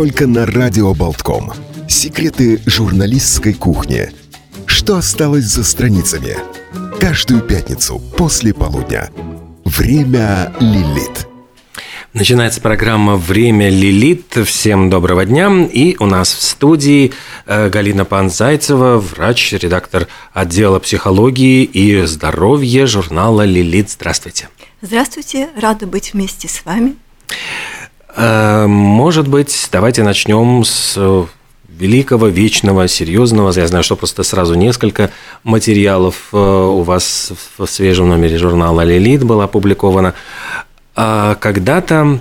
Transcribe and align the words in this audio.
только 0.00 0.26
на 0.26 0.46
Радио 0.46 0.94
Болтком. 0.94 1.52
Секреты 1.86 2.62
журналистской 2.64 3.52
кухни. 3.52 4.10
Что 4.64 4.96
осталось 4.96 5.44
за 5.44 5.62
страницами? 5.62 6.38
Каждую 6.98 7.42
пятницу 7.42 8.00
после 8.16 8.54
полудня. 8.54 9.10
Время 9.66 10.54
Лилит. 10.58 11.28
Начинается 12.14 12.62
программа 12.62 13.16
«Время 13.16 13.68
Лилит». 13.68 14.38
Всем 14.46 14.88
доброго 14.88 15.26
дня. 15.26 15.68
И 15.70 15.96
у 15.98 16.06
нас 16.06 16.32
в 16.32 16.42
студии 16.42 17.12
э, 17.44 17.68
Галина 17.68 18.06
Панзайцева, 18.06 18.96
врач, 18.96 19.52
редактор 19.52 20.08
отдела 20.32 20.78
психологии 20.78 21.64
и 21.64 22.06
здоровья 22.06 22.86
журнала 22.86 23.44
«Лилит». 23.44 23.90
Здравствуйте. 23.90 24.48
Здравствуйте, 24.80 25.50
рада 25.60 25.86
быть 25.86 26.14
вместе 26.14 26.48
с 26.48 26.64
вами. 26.64 26.94
Э, 28.16 28.66
может 28.66 29.28
быть, 29.28 29.68
давайте 29.70 30.02
начнем 30.02 30.64
с 30.64 30.98
великого, 31.68 32.28
вечного, 32.28 32.88
серьезного. 32.88 33.52
Я 33.52 33.66
знаю, 33.66 33.82
что 33.82 33.96
просто 33.96 34.22
сразу 34.22 34.54
несколько 34.54 35.10
материалов 35.44 36.28
э, 36.32 36.36
у 36.36 36.82
вас 36.82 37.32
в 37.56 37.66
свежем 37.66 38.08
номере 38.08 38.36
журнала 38.38 38.82
«Лилит» 38.82 39.24
было 39.24 39.44
опубликовано. 39.44 40.14
А 40.94 41.36
когда-то 41.36 42.20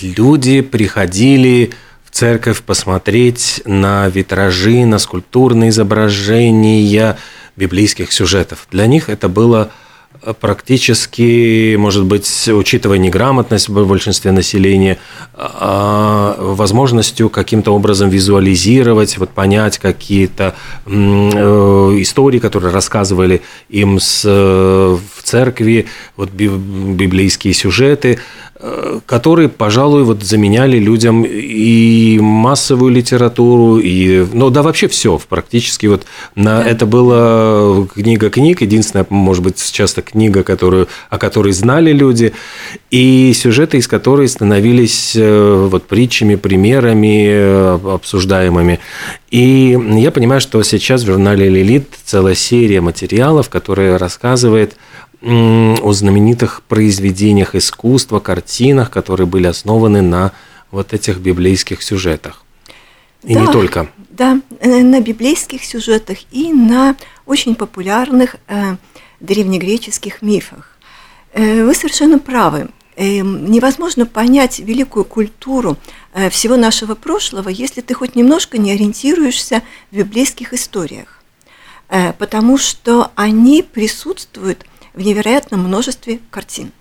люди 0.00 0.62
приходили 0.62 1.72
в 2.04 2.10
церковь 2.10 2.62
посмотреть 2.62 3.60
на 3.66 4.08
витражи, 4.08 4.86
на 4.86 4.98
скульптурные 4.98 5.70
изображения 5.70 7.18
библейских 7.56 8.12
сюжетов. 8.12 8.66
Для 8.70 8.86
них 8.86 9.10
это 9.10 9.28
было 9.28 9.70
практически, 10.40 11.76
может 11.76 12.04
быть, 12.04 12.48
учитывая 12.48 12.98
неграмотность 12.98 13.68
в 13.68 13.86
большинстве 13.86 14.32
населения, 14.32 14.98
а, 15.34 16.36
возможностью 16.38 17.30
каким-то 17.30 17.72
образом 17.72 18.08
визуализировать, 18.08 19.18
вот 19.18 19.30
понять 19.30 19.78
какие-то 19.78 20.54
э, 20.86 20.90
истории, 20.90 22.38
которые 22.38 22.72
рассказывали 22.72 23.42
им 23.68 24.00
с, 24.00 24.24
в 24.24 25.22
церкви, 25.22 25.86
вот 26.16 26.30
библейские 26.30 27.54
сюжеты, 27.54 28.18
Э, 28.47 28.47
которые, 29.06 29.48
пожалуй, 29.48 30.02
вот 30.02 30.22
заменяли 30.24 30.78
людям 30.78 31.24
и 31.24 32.18
массовую 32.20 32.92
литературу, 32.92 33.78
и, 33.78 34.26
ну 34.32 34.50
да, 34.50 34.62
вообще 34.62 34.88
все, 34.88 35.20
практически 35.28 35.86
вот 35.86 36.06
на 36.34 36.62
это 36.62 36.84
была 36.84 37.86
книга 37.94 38.30
книг, 38.30 38.60
единственная, 38.60 39.06
может 39.10 39.44
быть, 39.44 39.72
часто 39.72 40.02
книга, 40.02 40.42
которую, 40.42 40.88
о 41.08 41.18
которой 41.18 41.52
знали 41.52 41.92
люди, 41.92 42.32
и 42.90 43.32
сюжеты 43.32 43.78
из 43.78 43.86
которой 43.86 44.28
становились 44.28 45.12
э, 45.14 45.68
вот 45.70 45.86
притчами, 45.86 46.34
примерами 46.34 47.28
э, 47.28 47.78
обсуждаемыми. 47.94 48.80
И 49.30 49.78
я 49.98 50.10
понимаю, 50.10 50.40
что 50.40 50.62
сейчас 50.62 51.02
в 51.02 51.06
журнале 51.06 51.48
«Лилит» 51.48 51.86
целая 52.04 52.34
серия 52.34 52.80
материалов, 52.80 53.50
которая 53.50 53.98
рассказывает 53.98 54.76
о 55.20 55.92
знаменитых 55.92 56.62
произведениях 56.62 57.54
искусства, 57.54 58.20
картинах, 58.20 58.90
которые 58.90 59.26
были 59.26 59.46
основаны 59.46 60.00
на 60.00 60.32
вот 60.70 60.92
этих 60.92 61.18
библейских 61.18 61.82
сюжетах. 61.82 62.44
И 63.24 63.34
да, 63.34 63.40
не 63.40 63.46
только. 63.52 63.88
Да, 64.10 64.40
э, 64.60 64.82
на 64.82 65.00
библейских 65.00 65.64
сюжетах 65.64 66.18
и 66.30 66.52
на 66.52 66.94
очень 67.26 67.56
популярных 67.56 68.36
э, 68.46 68.76
древнегреческих 69.20 70.22
мифах. 70.22 70.78
Э, 71.32 71.64
вы 71.64 71.74
совершенно 71.74 72.18
правы. 72.18 72.68
Э, 72.94 73.20
невозможно 73.20 74.06
понять 74.06 74.58
великую 74.58 75.04
культуру 75.04 75.76
э, 76.14 76.30
всего 76.30 76.56
нашего 76.56 76.94
прошлого, 76.96 77.48
если 77.48 77.80
ты 77.80 77.94
хоть 77.94 78.16
немножко 78.16 78.58
не 78.58 78.72
ориентируешься 78.72 79.62
в 79.90 79.96
библейских 79.96 80.52
историях, 80.52 81.22
э, 81.88 82.12
потому 82.12 82.58
что 82.58 83.12
они 83.14 83.62
присутствуют 83.62 84.64
в 84.98 85.02
невероятном 85.02 85.60
множестве 85.60 86.18
картин. 86.30 86.72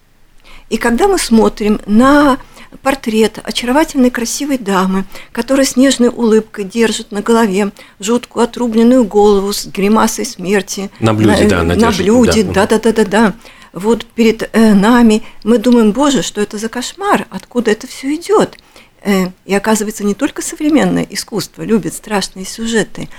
И 0.69 0.77
когда 0.77 1.07
мы 1.07 1.19
смотрим 1.19 1.79
на 1.85 2.39
портрет 2.81 3.39
очаровательной 3.41 4.09
красивой 4.09 4.57
дамы, 4.57 5.05
которая 5.31 5.65
с 5.65 5.77
нежной 5.77 6.09
улыбкой 6.09 6.65
держит 6.65 7.11
на 7.11 7.21
голове 7.21 7.71
жуткую 7.99 8.43
отрубленную 8.43 9.05
голову 9.05 9.53
с 9.53 9.67
гримасой 9.67 10.25
смерти. 10.25 10.89
На 10.99 11.13
блюде, 11.13 11.43
на, 11.43 11.49
да, 11.49 11.63
на, 11.63 11.75
на 11.75 11.91
блюде, 11.91 12.43
да, 12.43 12.65
да, 12.65 12.79
да, 12.79 12.91
да, 12.91 13.05
да. 13.05 13.33
Вот 13.71 14.05
перед 14.05 14.49
э, 14.51 14.73
нами 14.73 15.23
мы 15.43 15.59
думаем, 15.59 15.91
боже, 15.91 16.23
что 16.23 16.41
это 16.41 16.57
за 16.57 16.67
кошмар, 16.67 17.27
откуда 17.29 17.71
это 17.71 17.85
все 17.87 18.15
идет. 18.15 18.57
Э, 19.03 19.27
и 19.45 19.53
оказывается, 19.53 20.03
не 20.03 20.15
только 20.15 20.41
современное 20.41 21.05
искусство 21.09 21.61
любит 21.61 21.93
страшные 21.93 22.45
сюжеты. 22.45 23.09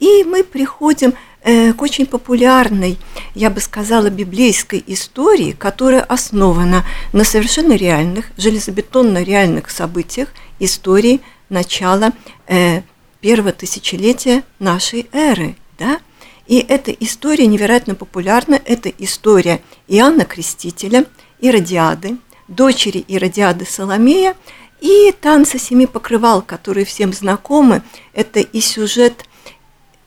И 0.00 0.24
мы 0.24 0.44
приходим 0.44 1.14
к 1.48 1.82
очень 1.82 2.04
популярной, 2.06 2.98
я 3.34 3.48
бы 3.48 3.60
сказала, 3.60 4.10
библейской 4.10 4.84
истории, 4.86 5.52
которая 5.52 6.02
основана 6.02 6.84
на 7.12 7.24
совершенно 7.24 7.72
реальных, 7.72 8.26
железобетонно 8.36 9.22
реальных 9.22 9.70
событиях 9.70 10.28
истории 10.58 11.20
начала 11.48 12.12
э, 12.46 12.82
первого 13.20 13.52
тысячелетия 13.52 14.42
нашей 14.58 15.08
эры. 15.12 15.56
Да? 15.78 16.00
И 16.46 16.58
эта 16.58 16.90
история 16.92 17.46
невероятно 17.46 17.94
популярна. 17.94 18.60
Это 18.64 18.90
история 18.98 19.60
Иоанна 19.86 20.24
Крестителя, 20.24 21.06
Иродиады, 21.40 22.16
дочери 22.48 23.04
Иродиады 23.08 23.64
Соломея 23.64 24.34
и 24.80 25.14
танца 25.20 25.58
семи 25.58 25.86
покрывал, 25.86 26.42
которые 26.42 26.84
всем 26.84 27.12
знакомы. 27.12 27.82
Это 28.12 28.40
и 28.40 28.60
сюжет 28.60 29.24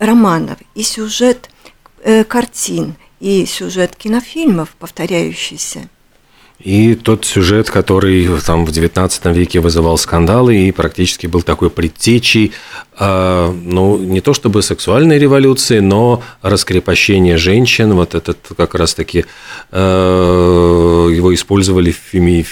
романов, 0.02 0.58
и 0.76 0.84
сюжет 0.84 1.50
э, 2.04 2.24
картин, 2.24 2.96
и 3.20 3.46
сюжет 3.46 3.96
кинофильмов, 3.96 4.70
повторяющийся. 4.80 5.90
И 6.64 6.96
тот 6.96 7.26
сюжет, 7.26 7.72
который 7.72 8.28
там 8.46 8.66
в 8.66 8.70
XIX 8.70 9.34
веке 9.34 9.60
вызывал 9.60 9.98
скандалы 9.98 10.68
и 10.68 10.72
практически 10.72 11.26
был 11.26 11.42
такой 11.42 11.72
предтечей, 11.72 12.52
э, 13.00 13.54
ну, 13.64 13.98
не 13.98 14.22
то 14.22 14.34
чтобы 14.34 14.62
сексуальной 14.62 15.18
революции, 15.18 15.80
но 15.80 16.22
раскрепощение 16.42 17.38
женщин, 17.38 17.94
вот 17.94 18.14
этот 18.14 18.38
как 18.56 18.76
раз-таки 18.76 19.26
э, 19.72 21.10
его 21.12 21.34
использовали 21.34 21.92
феми, 21.92 22.46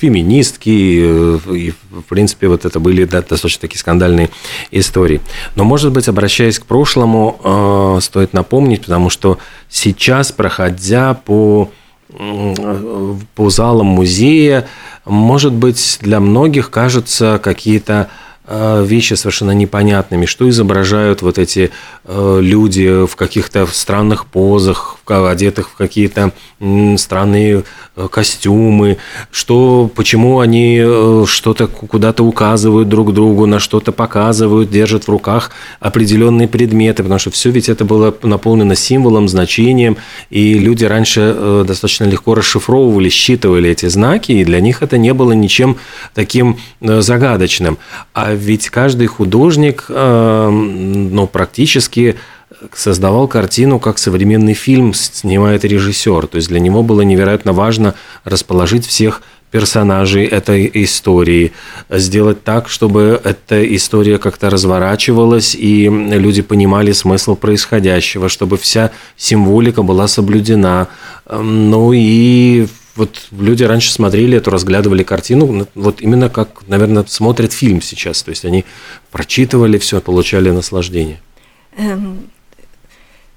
феминистки, 0.00 0.68
и, 0.68 1.74
в 1.90 2.02
принципе, 2.08 2.46
вот 2.48 2.64
это 2.64 2.78
были 2.78 3.04
да, 3.04 3.20
достаточно 3.22 3.62
такие 3.62 3.80
скандальные 3.80 4.30
истории. 4.70 5.20
Но, 5.56 5.64
может 5.64 5.92
быть, 5.92 6.08
обращаясь 6.08 6.58
к 6.60 6.66
прошлому, 6.66 7.40
э, 7.42 8.00
стоит 8.00 8.32
напомнить, 8.32 8.82
потому 8.82 9.10
что 9.10 9.38
сейчас, 9.68 10.30
проходя 10.30 11.14
по 11.14 11.70
по 13.34 13.50
залам 13.50 13.86
музея, 13.86 14.66
может 15.04 15.52
быть, 15.52 15.98
для 16.00 16.20
многих 16.20 16.70
кажутся 16.70 17.40
какие-то 17.42 18.08
Э, 18.08 18.29
вещи 18.50 19.14
совершенно 19.14 19.52
непонятными, 19.52 20.26
что 20.26 20.48
изображают 20.48 21.22
вот 21.22 21.38
эти 21.38 21.70
э, 22.04 22.38
люди 22.42 23.06
в 23.06 23.14
каких-то 23.14 23.66
странных 23.66 24.26
позах, 24.26 24.96
одетых 25.06 25.70
в 25.70 25.74
какие-то 25.74 26.32
странные 26.96 27.64
э, 27.96 28.08
костюмы, 28.10 28.98
что, 29.30 29.90
почему 29.94 30.38
они 30.38 30.80
что-то 31.26 31.66
куда-то 31.66 32.24
указывают 32.24 32.88
друг 32.88 33.12
другу, 33.12 33.46
на 33.46 33.58
что-то 33.58 33.92
показывают, 33.92 34.70
держат 34.70 35.04
в 35.04 35.10
руках 35.10 35.50
определенные 35.80 36.46
предметы, 36.48 37.02
потому 37.02 37.18
что 37.18 37.30
все 37.30 37.50
ведь 37.50 37.68
это 37.68 37.84
было 37.84 38.14
наполнено 38.22 38.74
символом, 38.76 39.28
значением, 39.28 39.96
и 40.30 40.54
люди 40.54 40.84
раньше 40.84 41.64
достаточно 41.66 42.04
легко 42.04 42.34
расшифровывали, 42.34 43.08
считывали 43.08 43.70
эти 43.70 43.86
знаки, 43.86 44.32
и 44.32 44.44
для 44.44 44.60
них 44.60 44.82
это 44.82 44.96
не 44.96 45.12
было 45.12 45.32
ничем 45.32 45.76
таким 46.14 46.58
загадочным. 46.80 47.78
А 48.12 48.32
ведь 48.40 48.70
каждый 48.70 49.06
художник, 49.06 49.86
э, 49.88 50.48
ну, 50.48 51.26
практически 51.26 52.16
создавал 52.74 53.28
картину, 53.28 53.78
как 53.78 53.98
современный 53.98 54.54
фильм 54.54 54.92
снимает 54.94 55.64
режиссер. 55.64 56.26
То 56.26 56.36
есть 56.36 56.48
для 56.48 56.60
него 56.60 56.82
было 56.82 57.02
невероятно 57.02 57.52
важно 57.52 57.94
расположить 58.24 58.86
всех 58.86 59.22
персонажей 59.50 60.26
этой 60.26 60.70
истории, 60.74 61.52
сделать 61.90 62.44
так, 62.44 62.68
чтобы 62.68 63.20
эта 63.24 63.76
история 63.76 64.18
как-то 64.18 64.48
разворачивалась, 64.48 65.56
и 65.56 65.88
люди 65.88 66.42
понимали 66.42 66.92
смысл 66.92 67.34
происходящего, 67.34 68.28
чтобы 68.28 68.58
вся 68.58 68.92
символика 69.16 69.82
была 69.82 70.06
соблюдена. 70.06 70.88
Ну 71.28 71.92
и 71.92 72.68
вот 73.00 73.28
люди 73.32 73.64
раньше 73.64 73.92
смотрели 73.92 74.36
эту, 74.36 74.50
разглядывали 74.50 75.02
картину, 75.02 75.66
вот 75.74 76.00
именно 76.00 76.28
как, 76.28 76.68
наверное, 76.68 77.04
смотрят 77.08 77.52
фильм 77.52 77.82
сейчас. 77.82 78.22
То 78.22 78.30
есть 78.30 78.44
они 78.44 78.64
прочитывали 79.10 79.78
все, 79.78 80.00
получали 80.00 80.50
наслаждение. 80.50 81.20
Эм, 81.76 82.30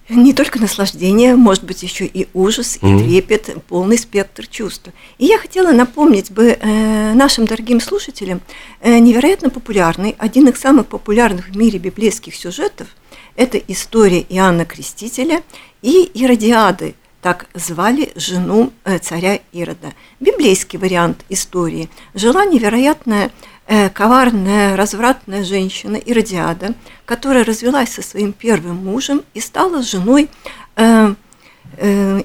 не 0.09 0.33
только 0.33 0.59
наслаждение, 0.59 1.35
может 1.35 1.63
быть, 1.63 1.81
еще 1.81 2.05
и 2.05 2.27
ужас, 2.33 2.77
и 2.81 2.85
mm-hmm. 2.85 3.03
трепет, 3.03 3.57
полный 3.67 3.97
спектр 3.97 4.47
чувств. 4.47 4.89
И 5.17 5.25
я 5.25 5.37
хотела 5.37 5.71
напомнить 5.71 6.29
бы 6.29 6.57
э, 6.59 7.13
нашим 7.13 7.45
дорогим 7.45 7.79
слушателям 7.79 8.41
э, 8.81 8.99
невероятно 8.99 9.49
популярный, 9.49 10.15
один 10.19 10.49
из 10.49 10.59
самых 10.59 10.87
популярных 10.87 11.47
в 11.49 11.57
мире 11.57 11.79
библейских 11.79 12.35
сюжетов– 12.35 12.87
это 13.35 13.57
история 13.57 14.21
Иоанна 14.29 14.65
Крестителя 14.65 15.41
и 15.81 16.11
Иродиады, 16.13 16.95
так 17.23 17.47
звали 17.53 18.11
жену 18.15 18.73
э, 18.83 18.99
царя 18.99 19.39
Ирода. 19.53 19.93
Библейский 20.19 20.77
вариант 20.77 21.23
истории. 21.29 21.89
Жила 22.13 22.45
невероятная 22.45 23.31
э, 23.65 23.89
коварная, 23.89 24.75
развратная 24.75 25.45
женщина 25.45 25.95
Иродиада, 25.95 26.73
которая 27.05 27.45
развелась 27.45 27.93
со 27.93 28.01
своим 28.01 28.33
первым 28.33 28.75
мужем 28.75 29.23
и 29.33 29.39
стала 29.39 29.81
женой 29.81 30.29
э, 30.75 31.15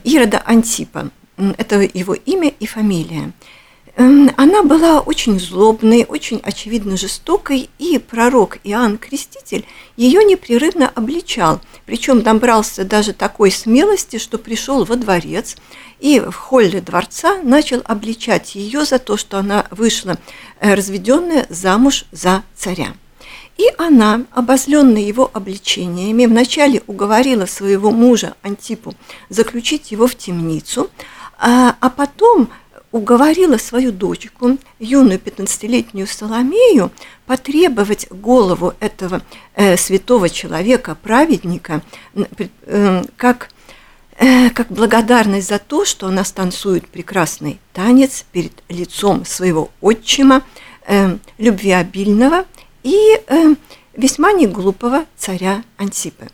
Ирода 0.03 0.43
Антипа. 0.45 1.11
Это 1.57 1.77
его 1.81 2.15
имя 2.15 2.49
и 2.49 2.67
фамилия. 2.67 3.31
Эм, 3.99 4.31
она 4.37 4.63
была 4.63 5.01
очень 5.01 5.41
злобной, 5.41 6.07
очень 6.09 6.41
очевидно 6.45 6.97
жестокой, 6.97 7.69
и 7.81 7.99
пророк 7.99 8.59
Иоанн 8.63 8.97
Креститель 8.97 9.67
ее 9.97 10.23
непрерывно 10.23 10.89
обличал, 10.89 11.61
причем 11.85 12.21
набрался 12.21 12.85
даже 12.85 13.13
такой 13.13 13.51
смелости, 13.51 14.19
что 14.19 14.39
пришел 14.39 14.85
во 14.85 14.95
дворец 14.95 15.57
и 15.99 16.21
в 16.21 16.33
холле 16.33 16.81
дворца 16.81 17.43
начал 17.43 17.83
обличать 17.85 18.55
ее 18.55 18.85
за 18.85 19.01
то, 19.01 19.17
что 19.17 19.37
она 19.39 19.67
вышла 19.73 20.17
э, 20.61 20.75
разведенная 20.75 21.47
замуж 21.49 22.05
за 22.13 22.45
царя. 22.55 22.95
И 23.57 23.65
она, 23.79 24.23
обозленная 24.31 25.03
его 25.03 25.29
обличениями, 25.35 26.27
вначале 26.27 26.85
уговорила 26.87 27.47
своего 27.47 27.91
мужа 27.91 28.37
Антипу 28.43 28.95
заключить 29.29 29.91
его 29.91 30.07
в 30.07 30.15
темницу, 30.15 30.89
а, 31.37 31.75
а 31.81 31.91
потом 31.91 32.49
уговорила 32.93 33.59
свою 33.59 33.93
дочку, 33.93 34.59
юную 34.79 35.19
15-летнюю 35.19 36.07
Соломею, 36.07 36.91
потребовать 37.27 38.09
голову 38.11 38.75
этого 38.81 39.23
э, 39.55 39.77
святого 39.77 40.29
человека, 40.31 40.97
праведника, 41.03 41.83
э, 42.15 43.03
как, 43.17 43.51
э, 44.17 44.51
как 44.51 44.69
благодарность 44.71 45.49
за 45.49 45.59
то, 45.59 45.85
что 45.85 46.07
она 46.07 46.25
станцует 46.25 46.89
прекрасный 46.89 47.61
танец 47.73 48.25
перед 48.33 48.63
лицом 48.69 49.25
своего 49.25 49.71
отчима, 49.81 50.43
э, 50.87 51.19
любвеобильного 51.37 52.47
и 52.83 53.21
э, 53.27 53.55
весьма 53.95 54.33
неглупого 54.33 55.05
царя 55.17 55.63
Антипы. 55.77 56.29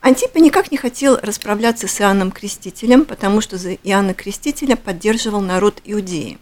Антипа 0.00 0.38
никак 0.38 0.70
не 0.70 0.78
хотел 0.78 1.18
расправляться 1.22 1.88
с 1.88 2.00
Иоанном 2.00 2.30
Крестителем, 2.30 3.04
потому 3.04 3.40
что 3.40 3.58
за 3.58 3.74
Иоанна 3.74 4.14
Крестителя 4.14 4.76
поддерживал 4.76 5.40
народ 5.40 5.80
Иудеи. 5.84 6.38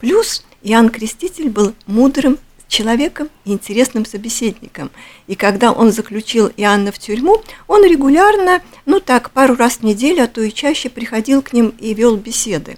Плюс 0.00 0.44
Иоанн 0.62 0.90
Креститель 0.90 1.48
был 1.48 1.74
мудрым 1.86 2.38
человеком 2.68 3.28
и 3.44 3.52
интересным 3.52 4.04
собеседником. 4.04 4.90
И 5.28 5.36
когда 5.36 5.72
он 5.72 5.92
заключил 5.92 6.50
Иоанна 6.56 6.90
в 6.90 6.98
тюрьму, 6.98 7.42
он 7.68 7.84
регулярно, 7.84 8.60
ну 8.86 9.00
так, 9.00 9.30
пару 9.30 9.54
раз 9.54 9.76
в 9.76 9.82
неделю, 9.82 10.24
а 10.24 10.26
то 10.26 10.40
и 10.42 10.52
чаще 10.52 10.90
приходил 10.90 11.42
к 11.42 11.52
ним 11.52 11.74
и 11.78 11.94
вел 11.94 12.16
беседы 12.16 12.76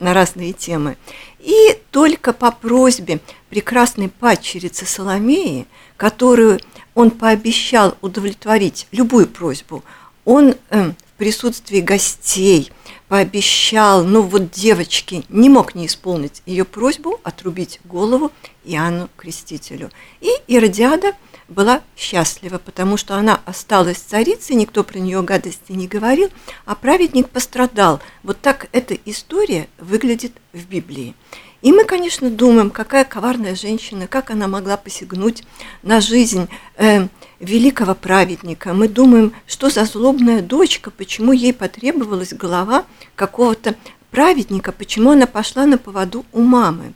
на 0.00 0.14
разные 0.14 0.52
темы. 0.52 0.96
И 1.38 1.78
только 1.90 2.32
по 2.32 2.50
просьбе 2.50 3.20
прекрасной 3.48 4.08
падчерицы 4.08 4.86
Соломеи, 4.86 5.66
которую 5.96 6.60
он 6.98 7.12
пообещал 7.12 7.96
удовлетворить 8.00 8.88
любую 8.90 9.28
просьбу. 9.28 9.84
Он 10.24 10.56
э, 10.70 10.90
в 10.90 11.16
присутствии 11.16 11.80
гостей 11.80 12.72
пообещал, 13.06 14.02
ну 14.02 14.20
вот 14.22 14.50
девочки, 14.50 15.24
не 15.28 15.48
мог 15.48 15.76
не 15.76 15.86
исполнить 15.86 16.42
ее 16.44 16.64
просьбу 16.64 17.20
отрубить 17.22 17.78
голову 17.84 18.32
Иоанну 18.64 19.08
Крестителю. 19.16 19.92
И 20.20 20.28
Иродиада 20.48 21.12
была 21.46 21.82
счастлива, 21.96 22.58
потому 22.58 22.96
что 22.96 23.14
она 23.14 23.40
осталась 23.46 23.98
царицей, 23.98 24.56
никто 24.56 24.82
про 24.82 24.98
нее 24.98 25.22
гадости 25.22 25.70
не 25.70 25.86
говорил, 25.86 26.30
а 26.64 26.74
праведник 26.74 27.28
пострадал. 27.28 28.00
Вот 28.24 28.40
так 28.40 28.68
эта 28.72 28.98
история 29.04 29.68
выглядит 29.78 30.32
в 30.52 30.66
Библии. 30.66 31.14
И 31.60 31.72
мы, 31.72 31.84
конечно, 31.84 32.30
думаем, 32.30 32.70
какая 32.70 33.04
коварная 33.04 33.56
женщина, 33.56 34.06
как 34.06 34.30
она 34.30 34.46
могла 34.46 34.76
посягнуть 34.76 35.42
на 35.82 36.00
жизнь 36.00 36.48
э, 36.76 37.08
великого 37.40 37.94
праведника. 37.94 38.74
Мы 38.74 38.88
думаем, 38.88 39.32
что 39.46 39.68
за 39.68 39.84
злобная 39.84 40.40
дочка, 40.40 40.90
почему 40.90 41.32
ей 41.32 41.52
потребовалась 41.52 42.32
голова 42.32 42.84
какого-то 43.16 43.74
праведника, 44.10 44.70
почему 44.70 45.10
она 45.10 45.26
пошла 45.26 45.66
на 45.66 45.78
поводу 45.78 46.24
у 46.32 46.42
мамы. 46.42 46.94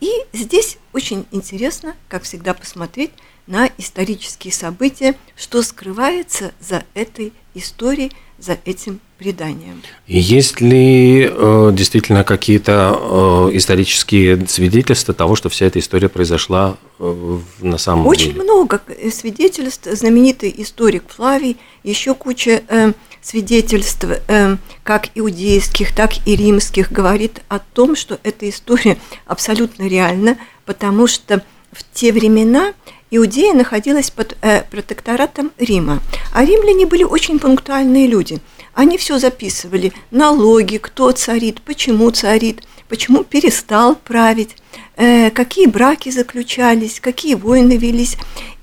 И 0.00 0.10
здесь 0.32 0.78
очень 0.92 1.26
интересно, 1.30 1.94
как 2.08 2.22
всегда, 2.22 2.54
посмотреть 2.54 3.10
на 3.46 3.68
исторические 3.78 4.52
события, 4.52 5.16
что 5.36 5.62
скрывается 5.62 6.52
за 6.60 6.84
этой 6.94 7.32
историей, 7.54 8.12
за 8.38 8.58
этим 8.64 9.00
преданием. 9.18 9.82
Есть 10.06 10.60
ли 10.60 11.28
э, 11.28 11.70
действительно 11.72 12.22
какие-то 12.22 13.48
э, 13.50 13.56
исторические 13.56 14.46
свидетельства 14.46 15.12
того, 15.12 15.34
что 15.34 15.48
вся 15.48 15.66
эта 15.66 15.80
история 15.80 16.08
произошла 16.08 16.76
э, 17.00 17.38
на 17.60 17.78
самом 17.78 18.06
Очень 18.06 18.32
деле? 18.32 18.40
Очень 18.40 18.44
много 18.44 18.80
свидетельств. 19.12 19.88
Знаменитый 19.90 20.54
историк 20.56 21.04
Флавий, 21.08 21.56
еще 21.82 22.14
куча 22.14 22.62
э, 22.68 22.92
свидетельств, 23.20 24.06
э, 24.28 24.56
как 24.84 25.08
иудейских, 25.16 25.94
так 25.94 26.12
и 26.24 26.36
римских, 26.36 26.92
говорит 26.92 27.42
о 27.48 27.58
том, 27.58 27.96
что 27.96 28.20
эта 28.22 28.48
история 28.48 28.98
абсолютно 29.26 29.88
реальна, 29.88 30.38
потому 30.64 31.08
что 31.08 31.42
в 31.72 31.82
те 31.92 32.12
времена 32.12 32.72
Иудея 33.10 33.54
находилась 33.54 34.10
под 34.10 34.36
э, 34.42 34.62
протекторатом 34.64 35.50
Рима, 35.58 36.00
а 36.32 36.44
римляне 36.44 36.84
были 36.86 37.04
очень 37.04 37.38
пунктуальные 37.38 38.06
люди. 38.06 38.38
Они 38.74 38.98
все 38.98 39.18
записывали, 39.18 39.92
налоги, 40.10 40.76
кто 40.76 41.10
царит, 41.12 41.62
почему 41.62 42.10
царит, 42.10 42.62
почему 42.88 43.24
перестал 43.24 43.94
править, 43.94 44.56
э, 44.96 45.30
какие 45.30 45.66
браки 45.66 46.10
заключались, 46.10 47.00
какие 47.00 47.34
войны 47.34 47.76
велись. 47.76 48.16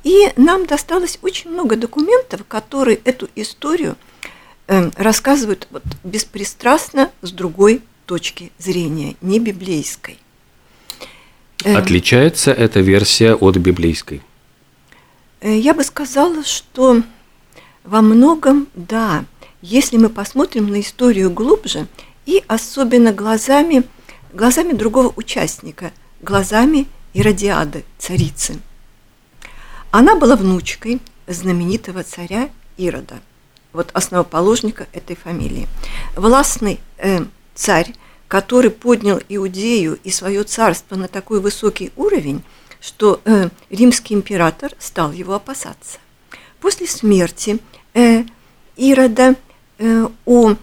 И 0.04 0.32
нам 0.36 0.68
досталось 0.68 1.18
очень 1.24 1.50
много 1.50 1.76
документов, 1.76 2.42
которые 2.48 3.00
эту 3.04 3.28
историю 3.36 3.96
э, 4.68 4.92
рассказывают 4.96 5.68
вот, 5.72 5.84
беспристрастно 6.04 7.10
с 7.24 7.32
другой 7.32 7.82
точки 8.06 8.52
зрения, 8.60 9.16
не 9.22 9.40
библейской. 9.40 10.20
Э, 11.64 11.76
Отличается 11.76 12.52
эта 12.52 12.80
версия 12.80 13.34
от 13.34 13.58
библейской? 13.58 14.22
Э, 15.46 15.56
я 15.56 15.76
бы 15.76 15.84
сказала, 15.84 16.44
что 16.44 17.04
во 17.84 18.02
многом 18.02 18.68
да. 18.74 19.25
Если 19.62 19.96
мы 19.96 20.10
посмотрим 20.10 20.68
на 20.72 20.82
историю 20.82 21.30
глубже 21.30 21.86
и 22.25 22.44
особенно 22.48 23.14
глазами, 23.14 23.84
глазами 24.34 24.74
другого 24.74 25.14
участника, 25.16 25.92
глазами 26.20 26.88
Иродиады, 27.14 27.86
царицы. 28.00 28.60
Она 29.92 30.16
была 30.16 30.36
внучкой 30.36 31.00
знаменитого 31.28 32.04
царя 32.04 32.50
Ирода, 32.78 33.22
вот 33.72 33.92
основоположника 33.94 34.88
этой 34.94 35.16
фамилии. 35.16 35.68
Властный 36.16 36.80
э, 36.98 37.24
царь, 37.54 37.94
который 38.28 38.72
поднял 38.72 39.22
Иудею 39.30 40.00
и 40.04 40.10
свое 40.10 40.44
царство 40.44 40.96
на 40.96 41.08
такой 41.08 41.40
высокий 41.40 41.92
уровень, 41.96 42.42
что 42.82 43.22
э, 43.25 43.50
римский 43.70 44.13
император 44.13 44.72
стал 44.79 45.12
его 45.12 45.34
опасаться. 45.34 46.00
После 46.60 46.88
смерти 46.88 47.60
э, 47.94 48.24
Ирода 48.75 49.36
э, 49.77 50.08
у 50.25 50.55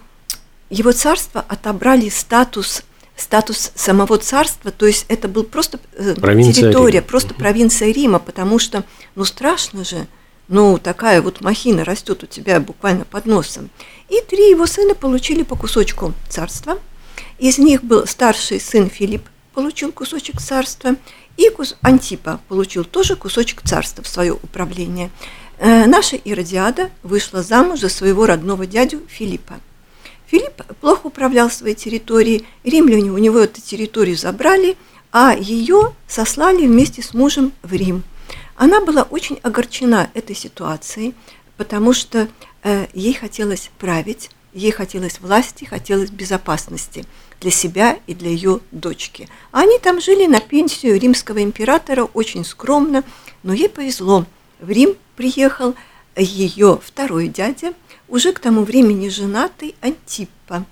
его 0.71 0.93
царства 0.93 1.45
отобрали 1.49 2.09
статус 2.09 2.83
статус 3.15 3.73
самого 3.75 4.19
царства, 4.19 4.71
то 4.71 4.87
есть 4.87 5.05
это 5.09 5.29
был 5.29 5.45
просто 5.45 5.79
э, 5.93 6.15
территория, 6.15 6.99
Рима. 6.99 7.07
просто 7.07 7.35
провинция 7.35 7.93
Рима, 7.93 8.19
потому 8.19 8.59
что, 8.59 8.85
ну 9.15 9.25
страшно 9.25 9.85
же, 9.85 10.07
ну 10.49 10.79
такая 10.79 11.23
вот 11.23 11.41
махина 11.41 11.85
растет 11.85 12.23
у 12.23 12.27
тебя 12.27 12.59
буквально 12.59 13.05
под 13.05 13.27
носом. 13.27 13.71
И 14.09 14.21
три 14.29 14.51
его 14.51 14.67
сына 14.67 14.95
получили 14.95 15.43
по 15.43 15.57
кусочку 15.57 16.13
царства. 16.29 16.79
Из 17.39 17.59
них 17.59 17.85
был 17.85 18.07
старший 18.07 18.61
сын 18.61 18.91
Филипп, 18.91 19.29
получил 19.55 19.93
кусочек 19.93 20.41
царства, 20.41 20.97
и 21.37 21.51
Антипа 21.81 22.41
получил 22.49 22.85
тоже 22.85 23.17
кусочек 23.17 23.63
царства 23.63 24.05
в 24.05 24.09
свое 24.09 24.33
управление. 24.33 25.11
Э, 25.59 25.87
наша 25.87 26.17
Иродиада 26.17 26.91
вышла 27.03 27.43
замуж 27.43 27.81
за 27.81 27.89
своего 27.89 28.27
родного 28.27 28.67
дядю 28.67 29.01
Филиппа. 29.09 29.61
Филипп 30.27 30.63
плохо 30.81 31.07
управлял 31.07 31.51
своей 31.51 31.75
территорией, 31.75 32.47
римляне 32.65 33.11
у 33.11 33.19
него 33.19 33.39
эту 33.39 33.61
территорию 33.61 34.17
забрали, 34.17 34.77
а 35.13 35.35
ее 35.35 35.95
сослали 36.09 36.67
вместе 36.67 37.03
с 37.03 37.13
мужем 37.13 37.53
в 37.63 37.73
Рим. 37.75 38.03
Она 38.57 38.81
была 38.81 39.03
очень 39.03 39.39
огорчена 39.43 40.11
этой 40.15 40.35
ситуацией, 40.35 41.15
потому 41.57 41.93
что 41.93 42.29
э, 42.63 42.87
ей 42.95 43.15
хотелось 43.15 43.71
править, 43.79 44.31
ей 44.55 44.71
хотелось 44.71 45.21
власти, 45.21 45.65
хотелось 45.65 46.11
безопасности 46.11 47.05
для 47.43 47.51
себя 47.51 47.99
и 48.07 48.15
для 48.15 48.31
ее 48.31 48.61
дочки. 48.71 49.29
Они 49.51 49.79
там 49.79 50.01
жили 50.01 50.27
на 50.27 50.41
пенсию 50.41 50.99
римского 50.99 51.43
императора 51.43 52.05
очень 52.05 52.45
скромно, 52.45 53.03
но 53.43 53.53
ей 53.53 53.69
повезло. 53.69 54.25
В 54.61 54.71
Рим 54.71 54.95
приехал 55.17 55.75
ее 56.17 56.79
второй 56.83 57.29
дядя, 57.29 57.75
уже 58.09 58.33
к 58.33 58.39
тому 58.39 58.63
времени 58.63 59.09
женатый 59.09 59.75
Антиппа, 59.81 60.65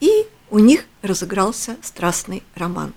и 0.00 0.26
у 0.50 0.58
них 0.58 0.84
разыгрался 1.00 1.76
страстный 1.82 2.42
роман. 2.54 2.92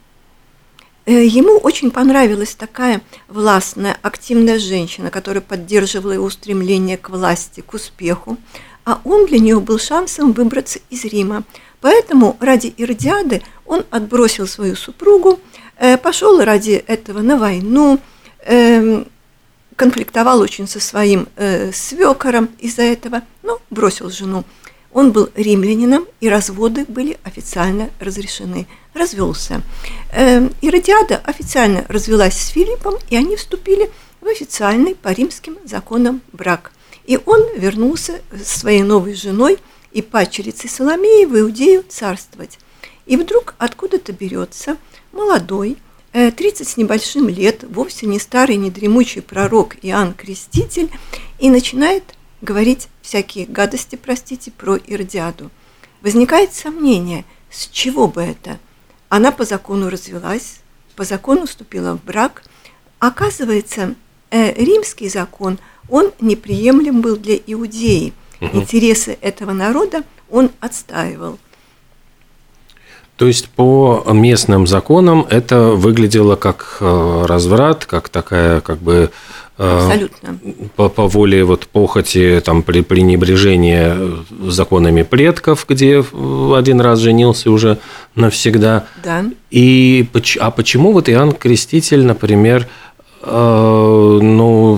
Э, 1.06 1.24
ему 1.26 1.58
очень 1.58 1.92
понравилась 1.92 2.56
такая 2.56 3.02
властная, 3.30 3.98
активная 4.02 4.60
женщина, 4.60 5.10
которая 5.10 5.42
поддерживала 5.42 6.12
его 6.14 6.26
устремление 6.26 6.98
к 6.98 7.10
власти, 7.10 7.62
к 7.62 7.74
успеху, 7.74 8.38
а 8.86 9.00
он 9.04 9.26
для 9.26 9.40
нее 9.40 9.60
был 9.60 9.80
шансом 9.80 10.34
выбраться 10.34 10.80
из 10.90 11.06
Рима. 11.06 11.44
Поэтому 11.86 12.36
ради 12.40 12.74
Иродиады 12.78 13.44
он 13.64 13.86
отбросил 13.92 14.48
свою 14.48 14.76
супругу, 14.76 15.40
э, 15.78 15.98
пошел 15.98 16.44
ради 16.44 16.84
этого 16.88 17.22
на 17.22 17.38
войну, 17.38 18.00
эм, 18.48 19.06
конфликтовал 19.76 20.40
очень 20.40 20.68
со 20.68 20.80
своим 20.80 21.28
э, 21.36 21.72
свекором 21.74 22.50
из-за 22.58 22.82
этого, 22.82 23.22
но 23.44 23.60
бросил 23.70 24.10
жену. 24.10 24.46
Он 24.94 25.12
был 25.12 25.30
римлянином, 25.36 26.08
и 26.22 26.28
разводы 26.28 26.86
были 26.88 27.20
официально 27.24 27.92
разрешены. 28.00 28.66
Развелся. 28.96 29.62
Э, 30.12 30.50
Иродиада 30.62 31.22
официально 31.24 31.86
развелась 31.88 32.34
с 32.36 32.48
Филиппом, 32.48 32.96
и 33.12 33.16
они 33.16 33.36
вступили 33.36 33.92
в 34.22 34.28
официальный 34.28 34.96
по 34.96 35.10
римским 35.10 35.60
законам 35.66 36.22
брак. 36.34 36.72
И 37.06 37.20
он 37.28 37.46
вернулся 37.56 38.22
с 38.32 38.60
своей 38.60 38.82
новой 38.82 39.14
женой 39.14 39.60
и 39.96 40.02
падчерицей 40.02 40.70
Соломеей 40.70 41.26
в 41.26 41.40
Иудею 41.40 41.84
царствовать. 41.88 42.60
И 43.06 43.16
вдруг 43.16 43.56
откуда-то 43.58 44.12
берется 44.12 44.78
молодой, 45.14 45.78
30 46.12 46.62
э, 46.62 46.64
с 46.66 46.78
небольшим 46.78 47.30
лет, 47.30 47.64
вовсе 47.64 48.06
не 48.06 48.20
старый, 48.20 48.58
не 48.58 48.70
дремучий 48.70 49.22
пророк 49.22 49.78
Иоанн 49.82 50.14
Креститель, 50.14 50.90
и 51.40 51.50
начинает 51.50 52.04
говорить 52.42 52.90
всякие 53.02 53.46
гадости, 53.46 53.96
простите, 53.96 54.52
про 54.52 54.76
Иродиаду. 54.76 55.50
Возникает 56.02 56.54
сомнение, 56.54 57.24
с 57.50 57.68
чего 57.68 58.10
бы 58.10 58.22
это? 58.22 58.60
Она 59.08 59.32
по 59.32 59.46
закону 59.46 59.90
развелась, 59.90 60.58
по 60.98 61.06
закону 61.06 61.46
вступила 61.48 61.98
в 61.98 62.04
брак. 62.04 62.44
Оказывается, 63.00 63.96
э, 64.30 64.54
римский 64.62 65.08
закон, 65.08 65.58
он 65.88 66.12
неприемлем 66.20 67.00
был 67.00 67.16
для 67.16 67.36
Иудеи. 67.38 68.14
Угу. 68.42 68.58
Интересы 68.58 69.18
этого 69.22 69.54
народа 69.54 70.04
он 70.30 70.52
отстаивал. 70.60 71.38
То 73.18 73.28
есть 73.28 73.48
по 73.48 74.04
местным 74.12 74.68
законам 74.68 75.26
это 75.30 75.70
выглядело 75.70 76.36
как 76.36 76.78
э, 76.82 77.26
разврат, 77.26 77.86
как 77.86 78.10
такая 78.10 78.60
как 78.60 78.80
бы 78.80 79.10
э, 79.58 79.78
Абсолютно. 79.86 80.38
По, 80.76 80.90
по 80.90 81.08
воле 81.08 81.46
вот 81.46 81.66
похоти, 81.68 82.42
там, 82.44 82.62
при 82.62 82.82
пренебрежение 82.82 83.96
законами 84.48 85.04
предков, 85.04 85.66
где 85.68 86.04
один 86.54 86.82
раз 86.82 87.00
женился 87.00 87.52
уже 87.52 87.78
навсегда. 88.16 88.86
Да. 89.02 89.24
И, 89.50 90.06
а 90.42 90.52
почему 90.52 90.92
вот 90.92 91.08
Иоанн 91.08 91.32
Креститель, 91.32 92.04
например, 92.04 92.68
э, 93.22 94.20
ну, 94.22 94.78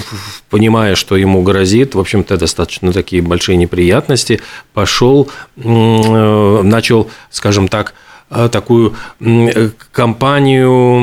понимая, 0.50 0.96
что 0.96 1.18
ему 1.18 1.42
грозит, 1.44 1.96
в 1.96 2.00
общем-то, 2.00 2.38
достаточно 2.38 2.92
такие 2.92 3.22
большие 3.22 3.58
неприятности, 3.58 4.42
пошел, 4.74 5.30
начал, 5.56 7.10
скажем 7.30 7.68
так, 7.68 7.94
Э, 8.30 8.50
такую 8.52 8.94
кампанию 9.94 10.98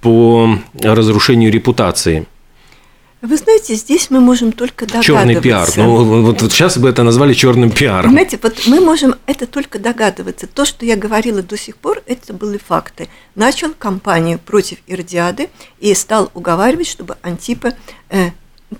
по 0.00 0.58
разрушению 0.82 1.52
репутации. 1.52 2.26
Вы 3.24 3.38
знаете, 3.38 3.74
здесь 3.74 4.10
мы 4.10 4.20
можем 4.20 4.52
только 4.52 4.84
догадываться. 4.84 5.12
Черный 5.12 5.40
пиар. 5.40 5.68
Ну, 5.76 6.04
вот, 6.04 6.42
вот 6.42 6.52
сейчас 6.52 6.76
бы 6.76 6.90
это 6.90 7.02
назвали 7.02 7.32
черным 7.32 7.70
пиаром. 7.70 8.10
Знаете, 8.10 8.38
вот 8.42 8.66
мы 8.66 8.80
можем 8.80 9.14
это 9.24 9.46
только 9.46 9.78
догадываться. 9.78 10.46
То, 10.46 10.66
что 10.66 10.84
я 10.84 10.94
говорила 10.94 11.42
до 11.42 11.56
сих 11.56 11.76
пор, 11.76 12.02
это 12.04 12.34
были 12.34 12.58
факты. 12.58 13.08
Начал 13.34 13.72
кампанию 13.72 14.38
против 14.38 14.76
Ирдиады 14.86 15.48
и 15.80 15.94
стал 15.94 16.30
уговаривать, 16.34 16.86
чтобы 16.86 17.16
Антипа 17.22 17.72
э, 18.10 18.32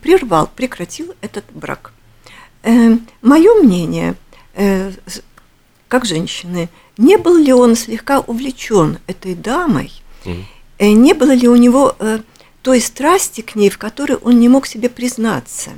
прервал, 0.02 0.50
прекратил 0.54 1.14
этот 1.22 1.44
брак. 1.54 1.92
Э, 2.64 2.98
мое 3.22 3.54
мнение, 3.62 4.14
э, 4.56 4.92
как 5.88 6.04
женщины, 6.04 6.68
не 6.98 7.16
был 7.16 7.38
ли 7.38 7.54
он 7.54 7.76
слегка 7.76 8.20
увлечен 8.20 8.98
этой 9.06 9.34
дамой, 9.34 9.90
mm. 10.26 10.92
не 10.92 11.14
было 11.14 11.32
ли 11.32 11.48
у 11.48 11.56
него 11.56 11.96
э, 11.98 12.18
той 12.64 12.80
страсти 12.80 13.42
к 13.42 13.56
ней, 13.56 13.68
в 13.68 13.76
которой 13.76 14.16
он 14.16 14.40
не 14.40 14.48
мог 14.48 14.66
себе 14.66 14.88
признаться. 14.88 15.72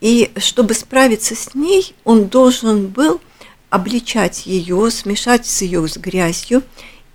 И 0.00 0.32
чтобы 0.38 0.72
справиться 0.72 1.36
с 1.36 1.54
ней, 1.54 1.94
он 2.04 2.28
должен 2.28 2.86
был 2.86 3.20
обличать 3.68 4.46
ее, 4.46 4.90
смешать 4.90 5.46
с 5.46 5.60
ее 5.60 5.86
с 5.86 5.98
грязью 5.98 6.62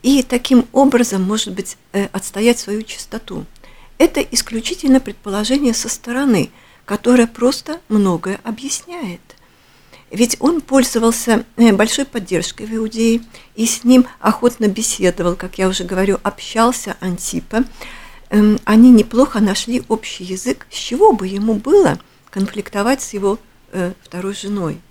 и 0.03 0.21
таким 0.21 0.67
образом, 0.71 1.23
может 1.23 1.53
быть, 1.53 1.77
э, 1.93 2.05
отстоять 2.11 2.59
свою 2.59 2.83
чистоту. 2.83 3.45
Это 3.97 4.21
исключительно 4.21 4.99
предположение 4.99 5.73
со 5.73 5.89
стороны, 5.89 6.51
которое 6.85 7.25
просто 7.25 7.81
многое 7.89 8.39
объясняет. 8.43 9.21
Ведь 10.11 10.37
он 10.39 10.61
пользовался 10.61 11.43
э, 11.57 11.73
большой 11.73 12.05
поддержкой 12.05 12.67
в 12.67 12.75
Иудее 12.75 13.23
и 13.55 13.65
с 13.65 13.83
ним 13.83 14.05
охотно 14.19 14.67
беседовал, 14.67 15.35
как 15.35 15.57
я 15.57 15.69
уже 15.69 15.85
говорю, 15.85 16.19
общался 16.21 16.97
Антипа. 16.99 17.63
Эм, 18.35 18.59
они 18.65 18.91
неплохо 18.91 19.39
нашли 19.39 19.81
общий 19.87 20.25
язык, 20.25 20.67
с 20.69 20.75
чего 20.75 21.13
бы 21.13 21.25
ему 21.25 21.53
было 21.53 21.97
конфликтовать 22.29 23.01
с 23.01 23.13
его 23.13 23.39
э, 23.71 23.93
второй 24.03 24.33
женой. 24.33 24.81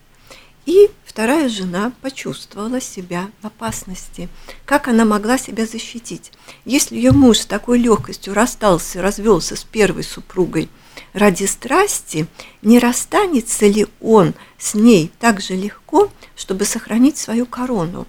И 0.65 0.91
вторая 1.05 1.51
жена 1.51 1.93
почувствовала 2.01 2.81
себя 2.81 3.29
в 3.43 3.47
опасности. 3.47 4.31
Как 4.65 4.89
она 4.89 5.05
могла 5.05 5.37
себя 5.37 5.67
защитить? 5.67 6.33
Если 6.65 6.97
ее 6.97 7.13
муж 7.13 7.41
с 7.41 7.45
такой 7.45 7.79
легкостью 7.79 8.33
расстался, 8.33 9.03
развелся 9.03 9.57
с 9.57 9.65
первой 9.65 10.05
супругой– 10.05 10.71
ради 11.13 11.45
страсти, 11.45 12.27
не 12.63 12.79
расстанется 12.79 13.67
ли 13.67 13.87
он 14.01 14.35
с 14.59 14.75
ней 14.75 15.11
так 15.21 15.41
же 15.41 15.55
легко, 15.55 16.11
чтобы 16.37 16.65
сохранить 16.65 17.19
свою 17.19 17.47
корону, 17.47 18.07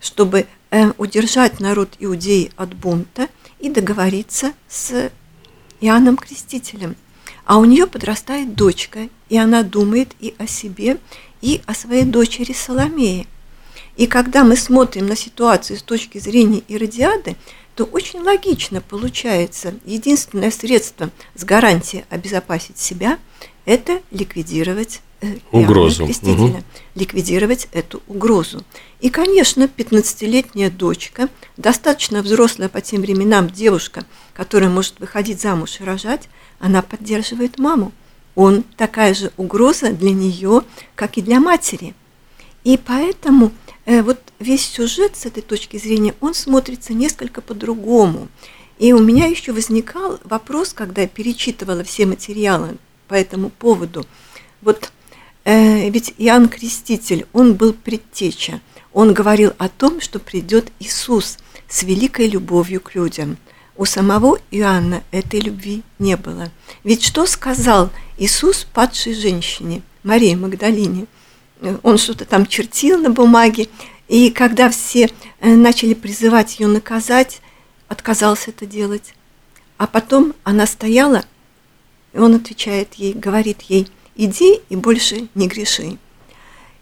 чтобы 0.00 0.46
э, 0.70 0.92
удержать 0.98 1.60
народ 1.60 1.90
Иудеи 1.98 2.52
от 2.56 2.74
бунта 2.74 3.28
и 3.66 3.70
договориться 3.70 4.52
с 4.68 5.10
Иоанном 5.80 6.16
Крестителем. 6.16 6.96
А 7.44 7.58
у 7.58 7.64
нее 7.64 7.86
подрастает 7.86 8.54
дочка, 8.54 9.08
и 9.28 9.36
она 9.36 9.62
думает 9.62 10.14
и 10.20 10.34
о 10.38 10.46
себе, 10.46 10.98
и 11.40 11.60
о 11.66 11.74
своей 11.74 12.04
дочери 12.04 12.52
Соломее. 12.52 13.26
И 13.96 14.06
когда 14.06 14.44
мы 14.44 14.56
смотрим 14.56 15.06
на 15.06 15.16
ситуацию 15.16 15.78
с 15.78 15.82
точки 15.82 16.18
зрения 16.18 16.62
Иродиады, 16.68 17.36
то 17.74 17.84
очень 17.84 18.20
логично 18.20 18.80
получается. 18.80 19.74
Единственное 19.84 20.50
средство 20.50 21.10
с 21.34 21.44
гарантией 21.44 22.04
обезопасить 22.10 22.78
себя– 22.78 23.18
это 23.66 24.00
ликвидировать 24.10 25.02
э, 25.20 25.36
угрозу. 25.52 26.04
Угу. 26.04 26.62
Ликвидировать 26.94 27.68
эту 27.72 28.02
угрозу. 28.08 28.64
И, 29.00 29.10
конечно, 29.10 29.64
15-летняя 29.64 30.70
дочка, 30.70 31.28
достаточно 31.58 32.22
взрослая 32.22 32.70
по 32.70 32.80
тем 32.80 33.02
временам 33.02 33.50
девушка, 33.50 34.06
которая 34.32 34.70
может 34.70 34.98
выходить 34.98 35.42
замуж 35.42 35.80
и 35.80 35.84
рожать, 35.84 36.30
она 36.58 36.80
поддерживает 36.80 37.58
маму. 37.58 37.92
Он 38.34 38.64
такая 38.76 39.12
же 39.12 39.30
угроза 39.36 39.92
для 39.92 40.12
нее, 40.12 40.62
как 40.94 41.18
и 41.18 41.22
для 41.22 41.40
матери. 41.40 41.94
И 42.64 42.78
поэтому– 42.78 43.52
Э, 43.86 44.02
вот 44.02 44.18
весь 44.40 44.66
сюжет 44.66 45.16
с 45.16 45.26
этой 45.26 45.42
точки 45.42 45.78
зрения, 45.78 46.14
он 46.20 46.34
смотрится 46.34 46.92
несколько 46.92 47.40
по-другому. 47.40 48.28
И 48.78 48.92
у 48.92 48.98
меня 48.98 49.26
еще 49.26 49.52
возникал 49.52 50.18
вопрос, 50.24 50.74
когда 50.74 51.02
я 51.02 51.08
перечитывала 51.08 51.82
все 51.84 52.04
материалы 52.04 52.76
по 53.08 53.14
этому 53.14 53.50
поводу. 53.50 54.06
Вот 54.62 54.92
э, 55.44 55.88
ведь 55.90 56.14
Иоанн 56.18 56.48
Креститель, 56.48 57.26
он 57.32 57.54
был 57.54 57.72
предтеча. 57.72 58.60
Он 58.92 59.12
говорил 59.14 59.52
о 59.58 59.68
том, 59.68 60.00
что 60.00 60.18
придет 60.18 60.72
Иисус 60.80 61.38
с 61.68 61.82
великой 61.82 62.28
любовью 62.28 62.80
к 62.80 62.94
людям. 62.94 63.36
У 63.76 63.84
самого 63.84 64.38
Иоанна 64.50 65.02
этой 65.10 65.40
любви 65.40 65.82
не 65.98 66.16
было. 66.16 66.50
Ведь 66.82 67.02
что 67.02 67.26
сказал 67.26 67.90
Иисус 68.16 68.66
падшей 68.72 69.14
женщине, 69.14 69.82
Марии 70.02 70.34
Магдалине– 70.34 71.06
он 71.82 71.98
что-то 71.98 72.24
там 72.24 72.46
чертил 72.46 72.98
на 72.98 73.10
бумаге, 73.10 73.68
и 74.08 74.30
когда 74.30 74.70
все 74.70 75.10
э, 75.40 75.54
начали 75.54 75.94
призывать 75.94 76.60
ее 76.60 76.66
наказать, 76.66 77.40
отказался 77.88 78.50
это 78.50 78.66
делать. 78.66 79.14
А 79.78 79.86
потом 79.86 80.34
она 80.44 80.66
стояла 80.66 81.24
И 82.16 82.18
он 82.18 82.34
отвечает 82.34 82.94
ей, 82.94 83.12
говорит 83.12 83.60
ей, 83.68 83.88
иди 84.16 84.60
и 84.70 84.76
больше 84.76 85.28
не 85.34 85.48
греши. 85.48 85.98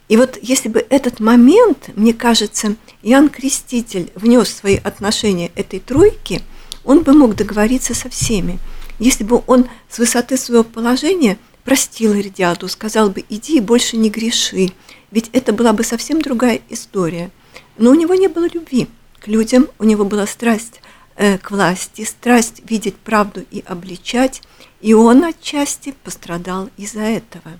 И 0.08 0.16
вот 0.16 0.38
если 0.40 0.68
бы 0.68 0.86
этот 0.90 1.18
момент, 1.18 1.90
мне 1.96 2.14
кажется, 2.14 2.76
Иоанн 3.02 3.28
Креститель 3.30 4.12
внес 4.14 4.48
свои 4.50 4.76
отношения 4.76 5.50
этой 5.56 5.80
тройке, 5.80 6.40
он 6.84 7.02
бы 7.02 7.14
мог 7.14 7.34
договориться 7.34 7.94
со 7.94 8.08
всеми. 8.08 8.60
Если 9.00 9.24
бы 9.24 9.42
он 9.48 9.66
с 9.88 9.98
высоты 9.98 10.36
своего 10.36 10.62
положения 10.62 11.36
простил 11.64 12.14
Иридиаду, 12.14 12.68
сказал 12.68 13.10
бы, 13.10 13.24
иди 13.28 13.56
и 13.56 13.60
больше 13.60 13.96
не 13.96 14.10
греши, 14.10 14.70
ведь 15.10 15.30
это 15.32 15.52
была 15.52 15.72
бы 15.72 15.82
совсем 15.82 16.22
другая 16.22 16.60
история. 16.68 17.32
Но 17.76 17.90
у 17.90 17.94
него 17.94 18.14
не 18.14 18.28
было 18.28 18.46
любви 18.54 18.86
к 19.18 19.26
людям, 19.26 19.66
у 19.80 19.84
него 19.84 20.04
была 20.04 20.28
страсть 20.28 20.80
э, 21.16 21.38
к 21.38 21.50
власти, 21.50 22.04
страсть 22.04 22.62
видеть 22.70 22.94
правду 22.94 23.44
и 23.50 23.64
обличать, 23.66 24.42
и 24.84 24.92
он 24.92 25.24
отчасти 25.24 25.94
пострадал 26.04 26.68
из-за 26.76 27.00
этого. 27.00 27.58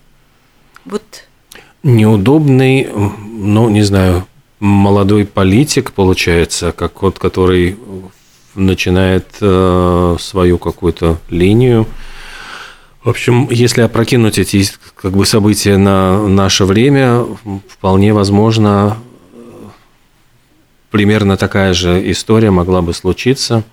Вот 0.84 1.02
неудобный, 1.82 2.86
ну, 2.92 3.70
не 3.70 3.80
знаю, 3.80 4.26
молодой 4.60 5.24
политик, 5.24 5.92
получается, 5.92 6.72
как 6.72 7.00
вот, 7.00 7.18
который 7.18 7.78
начинает 8.54 9.26
э, 9.40 10.16
свою 10.20 10.58
какую-то 10.58 11.18
линию. 11.30 11.86
В 13.02 13.08
общем, 13.08 13.48
если 13.50 13.80
опрокинуть 13.80 14.38
эти 14.38 14.62
как 14.94 15.12
бы, 15.12 15.24
события 15.24 15.78
на 15.78 16.28
наше 16.28 16.66
время, 16.66 17.24
вполне 17.70 18.12
возможно, 18.12 18.98
примерно 20.90 21.38
такая 21.38 21.72
же 21.72 22.10
история 22.10 22.50
могла 22.50 22.82
бы 22.82 22.92
случиться 22.92 23.64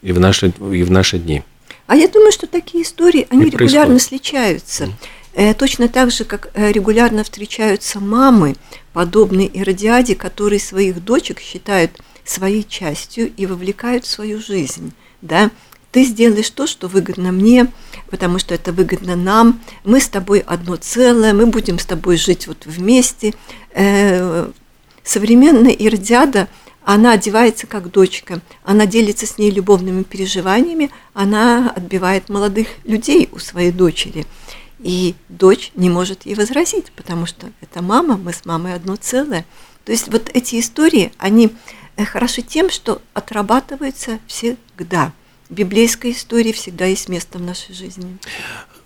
и 0.00 0.12
в 0.12 0.20
наши, 0.20 0.52
и 0.70 0.84
в 0.84 0.92
наши 0.92 1.18
дни. 1.18 1.42
А 1.86 1.96
я 1.96 2.08
думаю, 2.08 2.32
что 2.32 2.46
такие 2.46 2.84
истории, 2.84 3.26
они 3.30 3.46
регулярно 3.46 3.96
происходит. 3.96 4.02
случаются. 4.02 4.88
Э, 5.34 5.54
точно 5.54 5.88
так 5.88 6.10
же, 6.10 6.24
как 6.24 6.50
э, 6.54 6.72
регулярно 6.72 7.24
встречаются 7.24 8.00
мамы, 8.00 8.54
подобные 8.92 9.48
Иродиаде, 9.48 10.14
которые 10.14 10.60
своих 10.60 11.02
дочек 11.02 11.40
считают 11.40 11.92
своей 12.24 12.64
частью 12.64 13.32
и 13.36 13.46
вовлекают 13.46 14.04
в 14.04 14.10
свою 14.10 14.40
жизнь. 14.40 14.92
Да? 15.22 15.50
Ты 15.90 16.04
сделаешь 16.04 16.50
то, 16.50 16.66
что 16.66 16.88
выгодно 16.88 17.32
мне, 17.32 17.66
потому 18.10 18.38
что 18.38 18.54
это 18.54 18.72
выгодно 18.72 19.16
нам. 19.16 19.60
Мы 19.84 20.00
с 20.00 20.08
тобой 20.08 20.40
одно 20.40 20.76
целое, 20.76 21.32
мы 21.34 21.46
будем 21.46 21.78
с 21.78 21.84
тобой 21.84 22.16
жить 22.16 22.46
вот 22.46 22.64
вместе. 22.66 23.34
Э, 23.74 24.50
современная 25.02 25.72
Иродиада– 25.72 26.48
она 26.84 27.12
одевается 27.12 27.66
как 27.66 27.90
дочка, 27.90 28.40
она 28.64 28.86
делится 28.86 29.26
с 29.26 29.38
ней 29.38 29.50
любовными 29.50 30.02
переживаниями, 30.02 30.90
она 31.14 31.70
отбивает 31.74 32.28
молодых 32.28 32.68
людей 32.84 33.28
у 33.32 33.38
своей 33.38 33.72
дочери– 33.72 34.26
и 34.82 35.14
дочь 35.28 35.70
не 35.76 35.88
может 35.88 36.26
ей 36.26 36.34
возразить, 36.34 36.90
потому 36.96 37.26
что 37.26 37.46
это 37.60 37.82
мама, 37.82 38.16
мы 38.16 38.32
с 38.32 38.44
мамой 38.44 38.74
одно 38.74 38.96
целое. 38.96 39.44
То 39.84 39.92
есть 39.92 40.08
вот 40.08 40.28
эти 40.34 40.58
истории, 40.58 41.12
они 41.18 41.50
э, 41.96 42.04
хороши 42.04 42.42
тем, 42.42 42.68
что 42.68 43.00
отрабатываются 43.14 44.18
всегда. 44.26 45.12
В 45.48 45.54
библейской 45.54 46.12
истории 46.12 46.52
всегда 46.52 46.86
есть 46.86 47.08
место 47.08 47.38
в 47.38 47.42
нашей 47.42 47.74
жизни. 47.74 48.16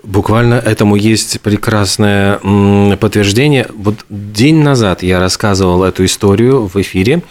Буквально 0.03 0.55
этому 0.55 0.97
есть 0.97 1.41
прекрасное 1.41 2.39
подтверждение. 2.97 3.67
Вот 3.73 4.05
день 4.11 4.63
назад 4.63 5.03
я 5.03 5.19
рассказывал 5.19 5.83
эту 5.83 6.05
историю 6.05 6.67
в 6.67 6.77
эфире. 6.77 7.23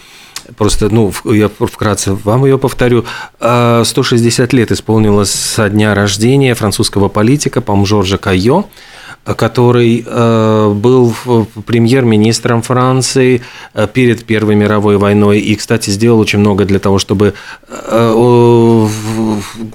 Просто, 0.57 0.89
ну, 0.89 1.11
я 1.25 1.49
вкратце 1.49 2.13
вам 2.13 2.45
ее 2.45 2.57
повторю. 2.57 3.05
160 3.39 4.53
а, 4.53 4.55
лет 4.55 4.71
исполнилось 4.71 5.31
со 5.31 5.69
дня 5.69 5.93
рождения 5.95 6.53
французского 6.53 7.09
политика, 7.09 7.61
по-моему, 7.61 7.85
Жоржа 7.85 8.17
Кайо, 8.17 8.65
который 9.25 10.05
э, 10.05 10.73
был 10.75 11.15
премьер-министром 11.65 12.61
Франции 12.61 13.41
э, 13.73 13.87
перед 13.91 14.23
Первой 14.25 14.55
мировой 14.55 14.97
войной 14.97 15.39
и, 15.39 15.55
кстати, 15.55 15.89
сделал 15.89 16.19
очень 16.19 16.39
много 16.39 16.65
для 16.65 16.79
того, 16.79 16.99
чтобы 16.99 17.33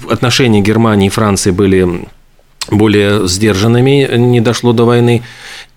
отношения 0.09 0.61
Германии 0.61 1.09
и 1.09 1.11
Франции 1.11 1.51
были 1.51 2.09
более 2.71 3.27
сдержанными, 3.27 4.09
не 4.17 4.41
дошло 4.41 4.73
до 4.73 4.85
войны. 4.85 5.23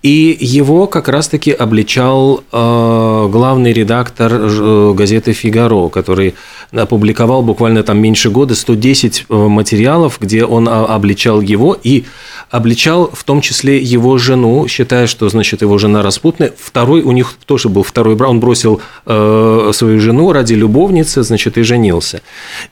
И 0.04 0.38
его 0.38 0.86
как 0.88 1.08
раз-таки 1.08 1.52
обличал 1.54 2.44
э, 2.52 3.30
главный 3.32 3.72
редактор 3.72 4.34
э, 4.34 4.94
газеты 4.94 5.32
«Фигаро», 5.32 5.88
который 5.88 6.36
опубликовал 6.76 7.44
буквально 7.44 7.84
там 7.84 8.00
меньше 8.00 8.30
года 8.30 8.56
110 8.56 9.26
э, 9.30 9.34
материалов, 9.34 10.18
где 10.20 10.46
он 10.46 10.68
обличал 10.68 11.42
его 11.42 11.78
и 11.82 12.06
обличал 12.50 13.10
в 13.14 13.24
том 13.24 13.42
числе 13.42 13.80
его 13.82 14.18
жену, 14.18 14.68
считая, 14.68 15.08
что, 15.08 15.30
значит, 15.30 15.62
его 15.62 15.78
жена 15.78 16.02
распутная. 16.02 16.54
Второй, 16.58 17.02
у 17.02 17.12
них 17.12 17.36
тоже 17.46 17.70
был 17.70 17.84
второй 17.84 18.16
брак, 18.16 18.30
он 18.30 18.40
бросил 18.40 18.82
э, 19.06 19.72
свою 19.74 20.00
жену 20.00 20.32
ради 20.32 20.54
любовницы, 20.54 21.24
значит, 21.24 21.58
и 21.58 21.64
женился. 21.64 22.22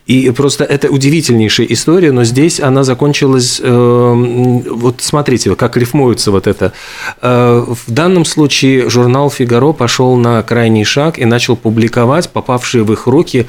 И 0.08 0.30
просто 0.32 0.64
это 0.64 0.90
удивительнейшая 0.90 1.68
история, 1.68 2.12
но 2.12 2.24
здесь 2.24 2.60
она 2.60 2.84
закончилась, 2.84 3.60
э, 3.64 4.64
вот 4.72 5.02
смотрите, 5.02 5.56
как 5.56 5.78
рифмуется 5.78 6.32
вот 6.32 6.48
это 6.48 6.74
Э, 7.22 7.66
в 7.68 7.92
данном 7.92 8.26
случае 8.26 8.90
журнал 8.90 9.30
«Фигаро» 9.30 9.74
пошел 9.74 10.16
на 10.16 10.42
крайний 10.44 10.84
шаг 10.84 11.20
и 11.20 11.26
начал 11.26 11.56
публиковать 11.56 12.30
попавшие 12.30 12.84
в 12.84 12.92
их 12.92 13.08
руки 13.08 13.48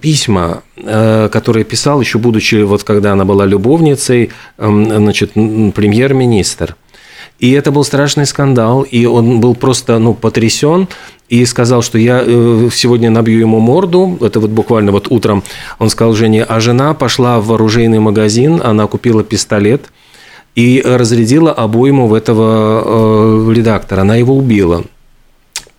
письма, 0.00 0.62
э, 0.76 1.28
которые 1.32 1.64
писал 1.64 2.00
еще 2.00 2.18
будучи, 2.18 2.62
вот 2.62 2.84
когда 2.84 3.12
она 3.12 3.24
была 3.24 3.46
любовницей, 3.46 4.30
эм, 4.58 4.84
значит, 4.86 5.32
премьер-министр. 5.32 6.76
И 7.38 7.52
это 7.52 7.70
был 7.70 7.84
страшный 7.84 8.26
скандал, 8.26 8.82
и 8.82 9.06
он 9.06 9.40
был 9.40 9.54
просто 9.54 9.98
ну, 9.98 10.14
потрясен 10.14 10.88
и 11.28 11.44
сказал, 11.44 11.82
что 11.82 11.96
я 11.96 12.24
сегодня 12.72 13.10
набью 13.10 13.38
ему 13.38 13.60
морду. 13.60 14.18
Это 14.20 14.40
вот 14.40 14.50
буквально 14.50 14.90
вот 14.90 15.06
утром 15.10 15.44
он 15.78 15.88
сказал 15.88 16.14
Жене, 16.14 16.42
а 16.42 16.58
жена 16.58 16.94
пошла 16.94 17.40
в 17.40 17.52
оружейный 17.52 18.00
магазин, 18.00 18.60
она 18.64 18.86
купила 18.86 19.22
пистолет– 19.22 19.82
и 20.58 20.82
разрядила 20.84 21.52
обойму 21.52 22.08
в 22.08 22.14
этого 22.14 22.82
э, 22.84 23.52
редактора. 23.54 24.00
Она 24.00 24.16
его 24.16 24.36
убила. 24.36 24.82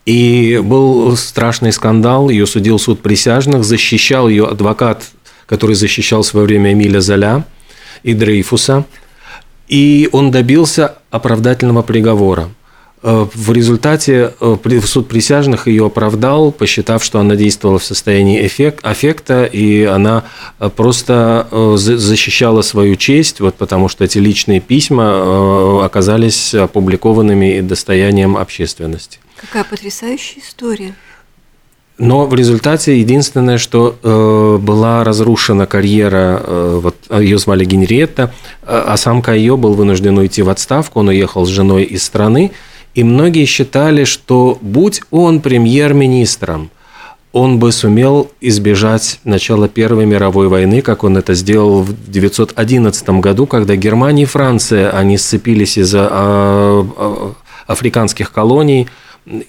И 0.09 0.59
был 0.63 1.15
страшный 1.15 1.71
скандал, 1.71 2.29
ее 2.31 2.47
судил 2.47 2.79
суд 2.79 2.99
присяжных, 2.99 3.63
защищал 3.63 4.27
ее 4.27 4.47
адвокат, 4.47 5.03
который 5.45 5.75
защищал 5.75 6.23
в 6.23 6.25
свое 6.25 6.47
время 6.47 6.73
Эмиля 6.73 6.99
Золя 6.99 7.45
и 8.01 8.15
Дрейфуса. 8.15 8.85
И 9.67 10.09
он 10.11 10.31
добился 10.31 10.95
оправдательного 11.11 11.83
приговора. 11.83 12.49
Э, 13.01 13.27
в 13.33 13.51
результате 13.53 14.33
э, 14.39 14.81
суд 14.83 15.07
присяжных 15.07 15.67
ее 15.67 15.85
оправдал, 15.85 16.51
посчитав, 16.51 17.03
что 17.03 17.19
она 17.19 17.35
действовала 17.35 17.79
в 17.79 17.83
состоянии 17.83 18.45
эффект, 18.45 18.85
аффекта, 18.85 19.45
и 19.45 19.83
она 19.83 20.25
э, 20.59 20.69
просто 20.69 21.47
защищала 21.75 22.61
свою 22.61 22.95
честь, 22.97 23.39
вот 23.39 23.55
потому 23.55 23.87
что 23.87 24.03
эти 24.03 24.17
личные 24.17 24.59
письма 24.59 25.85
оказались 25.85 26.53
опубликованными 26.53 27.57
и 27.57 27.61
достоянием 27.61 28.35
общественности. 28.35 29.19
Какая 29.39 29.63
потрясающая 29.63 30.41
история. 30.41 30.93
Но 31.97 32.25
в 32.25 32.33
результате 32.33 32.97
единственное, 32.99 33.57
что 33.57 33.97
э, 34.01 34.57
была 34.61 35.03
разрушена 35.03 35.65
карьера, 35.65 36.41
э, 36.41 36.79
вот 36.81 36.95
ее 37.21 37.37
звали 37.37 37.65
Генриетта, 37.65 38.33
а 38.65 38.95
сам 38.97 39.21
Кайо 39.21 39.57
был 39.57 39.73
вынужден 39.73 40.17
уйти 40.17 40.41
в 40.41 40.49
отставку, 40.49 40.99
он 40.99 41.09
уехал 41.09 41.45
с 41.45 41.49
женой 41.49 41.83
из 41.83 42.03
страны, 42.03 42.51
и 42.95 43.03
многие 43.03 43.45
считали, 43.45 44.03
что 44.03 44.57
будь 44.61 45.01
он 45.11 45.41
премьер-министром, 45.41 46.69
он 47.31 47.59
бы 47.59 47.71
сумел 47.71 48.31
избежать 48.41 49.19
начала 49.23 49.67
Первой 49.67 50.05
мировой 50.05 50.47
войны, 50.47 50.81
как 50.81 51.03
он 51.03 51.17
это 51.17 51.35
сделал 51.35 51.83
в 51.83 51.91
1911 51.91 53.09
году, 53.21 53.45
когда 53.45 53.75
Германия 53.75 54.23
и 54.23 54.25
Франция, 54.25 54.89
они 54.89 55.17
сцепились 55.17 55.77
из-за 55.77 56.07
а, 56.09 56.87
а, 56.97 57.33
африканских 57.67 58.31
колоний, 58.31 58.87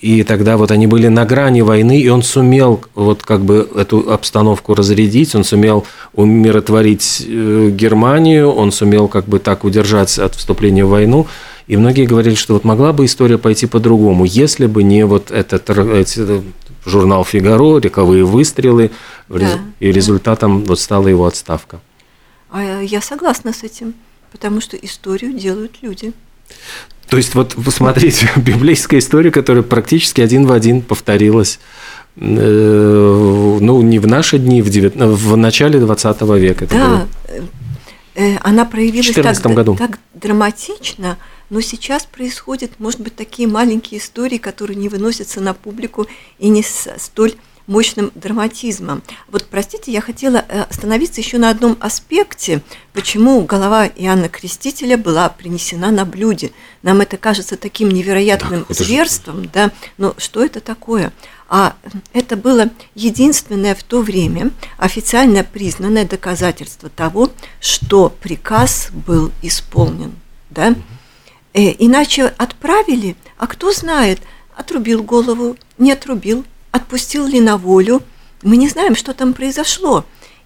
и 0.03 0.24
тогда 0.24 0.59
вот 0.59 0.70
они 0.72 0.87
были 0.87 1.09
на 1.09 1.24
грани 1.24 1.62
войны, 1.62 2.00
и 2.00 2.09
он 2.09 2.22
сумел 2.22 2.83
вот 2.94 3.22
как 3.22 3.40
бы 3.40 3.66
эту 3.74 4.12
обстановку 4.12 4.74
разрядить, 4.74 5.35
он 5.35 5.42
сумел 5.42 5.87
умиротворить 6.12 7.24
э, 7.26 7.70
Германию, 7.72 8.50
он 8.50 8.72
сумел 8.72 9.09
как 9.09 9.26
бы 9.26 9.38
так 9.38 9.64
удержать 9.64 10.18
от 10.18 10.35
вступления 10.35 10.85
в 10.85 10.90
войну. 10.90 11.26
И 11.70 11.76
многие 11.76 12.04
говорили, 12.04 12.35
что 12.35 12.54
вот 12.54 12.64
могла 12.64 12.92
бы 12.92 13.04
история 13.04 13.38
пойти 13.38 13.66
по-другому, 13.66 14.24
если 14.24 14.66
бы 14.66 14.83
не 14.83 15.06
вот 15.06 15.30
этот, 15.30 15.70
этот 15.70 16.42
журнал 16.85 17.24
«Фигаро», 17.24 17.78
«Рековые 17.78 18.24
выстрелы», 18.24 18.90
да, 19.28 19.61
и 19.78 19.92
результатом 19.92 20.64
да. 20.64 20.70
вот 20.70 20.80
стала 20.80 21.06
его 21.06 21.26
отставка. 21.26 21.78
А 22.50 22.83
я 22.83 23.00
согласна 23.00 23.52
с 23.52 23.62
этим, 23.62 23.94
потому 24.33 24.61
что 24.61 24.76
историю 24.76 25.33
делают 25.33 25.76
люди. 25.80 26.12
То 27.09 27.16
есть 27.16 27.37
вот 27.37 27.54
посмотрите, 27.64 28.28
библейская 28.37 28.98
история, 28.98 29.30
которая 29.30 29.62
практически 29.62 30.20
один 30.20 30.46
в 30.46 30.52
один 30.52 30.83
повторилась 30.83 31.61
э, 32.16 33.59
ну, 33.61 33.80
не 33.83 34.00
в 34.00 34.09
наши 34.09 34.38
дни, 34.38 34.61
в, 34.61 34.70
9, 34.70 34.96
в 34.96 35.37
начале 35.37 35.78
20 35.78 36.20
века. 36.22 36.66
Да, 36.68 37.02
э, 37.02 37.19
она 38.42 38.64
проявилась 38.64 39.14
так, 39.14 39.54
году. 39.54 39.76
так 39.76 39.98
драматично, 40.14 41.18
но 41.48 41.61
сейчас 41.61 42.04
происходят, 42.04 42.72
может 42.78 43.00
быть, 43.00 43.16
такие 43.16 43.48
маленькие 43.48 44.00
истории, 44.00 44.38
которые 44.38 44.76
не 44.76 44.88
выносятся 44.88 45.40
на 45.40 45.54
публику 45.54 46.06
и 46.38 46.48
не 46.48 46.62
столь 46.62 47.35
мощным 47.70 48.11
драматизмом. 48.16 49.02
Вот, 49.28 49.46
простите, 49.48 49.92
я 49.92 50.00
хотела 50.00 50.44
э, 50.48 50.62
остановиться 50.62 51.20
еще 51.20 51.38
на 51.38 51.50
одном 51.50 51.76
аспекте, 51.80 52.62
почему 52.92 53.42
голова 53.42 53.87
Иоанна 53.87 54.28
Крестителя 54.28 54.96
была 54.96 55.28
принесена 55.28 55.92
на 55.92 56.04
блюде. 56.04 56.50
Нам 56.83 57.00
это 57.00 57.16
кажется 57.16 57.56
таким 57.56 57.88
невероятным 57.90 58.66
да, 58.68 58.74
зверством, 58.74 59.44
же... 59.44 59.50
да, 59.52 59.70
но 59.98 60.14
что 60.18 60.44
это 60.44 60.61
такое? 60.61 61.12
А 61.52 61.74
это 62.12 62.36
было 62.36 62.70
единственное 62.94 63.74
в 63.74 63.82
то 63.82 64.02
время 64.02 64.52
официально 64.78 65.42
признанное 65.42 66.04
доказательство 66.04 66.88
того, 66.88 67.30
что 67.60 68.08
приказ 68.08 68.90
был 68.92 69.32
исполнен. 69.42 70.12
Да? 70.48 70.76
Э, 71.52 71.74
иначе 71.80 72.26
отправили, 72.38 73.16
а 73.36 73.48
кто 73.48 73.72
знает, 73.72 74.20
отрубил 74.56 75.02
голову, 75.02 75.56
не 75.76 75.90
отрубил, 75.90 76.44
отпустил 76.70 77.26
ли 77.26 77.40
на 77.40 77.56
волю, 77.56 78.04
мы 78.42 78.56
не 78.56 78.68
знаем, 78.68 78.94
что 78.94 79.12
там 79.12 79.34
произошло. 79.34 80.04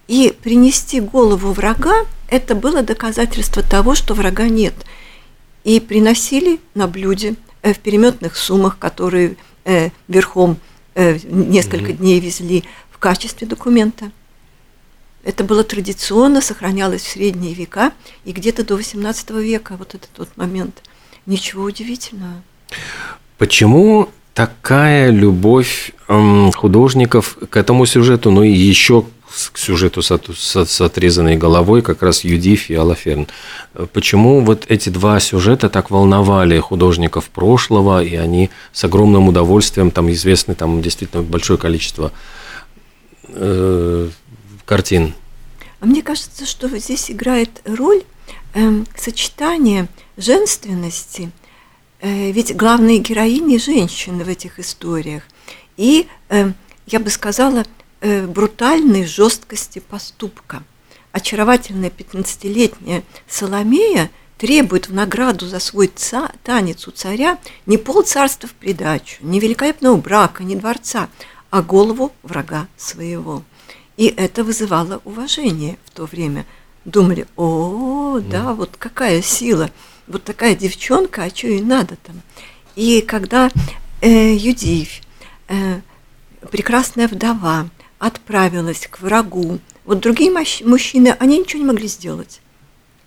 И 0.08 0.34
принести 0.42 1.00
голову 1.00 1.52
врага– 1.52 2.06
это 2.30 2.54
было 2.54 2.82
доказательство 2.82 3.62
того, 3.62 3.94
что 3.94 4.14
врага 4.14 4.48
нет. 4.48 4.74
И 5.64 5.80
приносили 5.80 6.60
на 6.74 6.88
блюде 6.88 7.34
э, 7.60 7.74
в 7.74 7.78
переметных 7.80 8.36
суммах, 8.36 8.78
которые 8.78 9.36
э, 9.66 9.90
верхом 10.08 10.56
э, 10.94 11.18
несколько 11.24 11.92
mm-hmm. 11.92 11.96
дней 11.96 12.20
везли, 12.20 12.64
в 12.90 12.98
качестве 12.98 13.46
документа. 13.46 14.10
Это 15.24 15.42
было 15.42 15.64
традиционно, 15.64 16.40
сохранялось 16.40 17.02
в 17.02 17.10
средние 17.10 17.54
века 17.54 17.92
и 18.24 18.32
где-то 18.32 18.64
до 18.64 18.78
XVIII 18.78 19.42
века, 19.42 19.76
вот 19.78 19.94
этот 19.94 20.10
вот 20.18 20.28
момент. 20.36 20.82
Ничего 21.26 21.64
удивительного. 21.64 22.42
Почему 23.38 24.10
такая 24.34 25.10
любовь 25.10 25.92
эм, 26.08 26.52
художников 26.52 27.38
к 27.48 27.56
этому 27.56 27.86
сюжету, 27.86 28.30
ну 28.30 28.42
и 28.42 28.50
еще 28.50 29.04
к 29.52 29.58
сюжету 29.58 30.02
с, 30.02 30.10
с, 30.10 30.64
с 30.64 30.80
отрезанной 30.80 31.36
головой, 31.36 31.82
как 31.82 32.02
раз 32.02 32.24
Юдиф 32.24 32.70
и 32.70 32.74
Алаферн. 32.74 33.26
Почему 33.92 34.40
вот 34.40 34.66
эти 34.68 34.88
два 34.88 35.18
сюжета 35.20 35.68
так 35.68 35.90
волновали 35.90 36.58
художников 36.58 37.30
прошлого, 37.30 38.02
и 38.02 38.14
они 38.14 38.50
с 38.72 38.84
огромным 38.84 39.28
удовольствием, 39.28 39.90
там 39.90 40.10
известны 40.12 40.54
там 40.54 40.82
действительно 40.82 41.22
большое 41.22 41.58
количество 41.58 42.12
э, 43.28 44.08
картин? 44.64 45.14
А 45.80 45.86
мне 45.86 46.02
кажется, 46.02 46.46
что 46.46 46.68
здесь 46.78 47.10
играет 47.10 47.62
роль 47.64 48.02
э, 48.54 48.84
сочетание 48.96 49.88
женственности– 50.16 51.30
Э, 52.04 52.32
ведь 52.32 52.54
главные 52.54 52.98
героини 52.98 53.56
женщины 53.56 54.24
в 54.24 54.28
этих 54.28 54.58
историях. 54.58 55.22
И, 55.78 56.06
э, 56.28 56.52
я 56.86 57.00
бы 57.00 57.08
сказала, 57.08 57.60
э, 57.60 57.64
брутальной 58.00 59.04
жесткости 59.04 59.78
поступка. 59.78 60.62
Очаровательная 61.12 61.90
15-летняя 61.90 63.02
Соломея 63.28 64.10
требует 64.36 64.88
в 64.88 64.94
награду 64.94 65.46
за 65.46 65.60
свой 65.60 65.88
ца, 65.88 66.32
танец 66.42 66.88
у 66.88 66.90
царя 66.90 67.38
не 67.66 67.78
пол 67.78 68.02
царства 68.02 68.48
в 68.48 68.52
придачу, 68.52 69.16
не 69.20 69.40
великолепного 69.40 69.96
брака, 69.96 70.42
не 70.42 70.56
дворца, 70.56 71.08
а 71.50 71.62
голову 71.62 72.12
врага 72.22 72.66
своего. 72.76 73.42
И 73.96 74.06
это 74.06 74.42
вызывало 74.42 75.00
уважение 75.04 75.78
в 75.84 75.90
то 75.90 76.04
время. 76.04 76.46
Думали, 76.84 77.26
о, 77.36 78.20
да, 78.20 78.52
вот 78.52 78.76
какая 78.76 79.22
сила– 79.22 79.70
вот 80.06 80.24
такая 80.24 80.54
девчонка, 80.54 81.24
а 81.24 81.30
что 81.30 81.48
ей 81.48 81.62
надо 81.62 81.96
там? 81.96 82.20
И 82.76 83.00
когда 83.00 83.50
э, 84.00 84.34
Юдивь, 84.34 85.02
э, 85.48 85.80
прекрасная 86.50 87.08
вдова, 87.08 87.68
отправилась 88.06 88.86
к 88.86 89.00
врагу, 89.00 89.58
вот 89.84 90.00
другие 90.00 90.30
мужчины, 90.30 91.16
они 91.18 91.38
ничего 91.38 91.60
не 91.62 91.66
могли 91.66 91.88
сделать. 91.88 92.40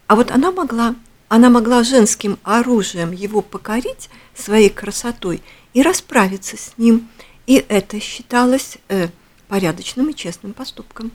А 0.07 0.15
вот 0.15 0.31
она 0.31 0.51
могла, 0.51 0.95
она 1.27 1.49
могла 1.49 1.83
женским 1.83 2.39
оружием 2.43 3.11
его 3.11 3.41
покорить 3.41 4.09
своей 4.35 4.69
красотой 4.69 5.41
и 5.73 5.81
расправиться 5.81 6.57
с 6.57 6.73
ним. 6.77 7.07
И 7.45 7.63
это 7.67 7.99
считалось 7.99 8.77
э, 8.89 9.09
порядочным 9.47 10.09
и 10.09 10.15
честным 10.15 10.53
поступком. 10.53 11.11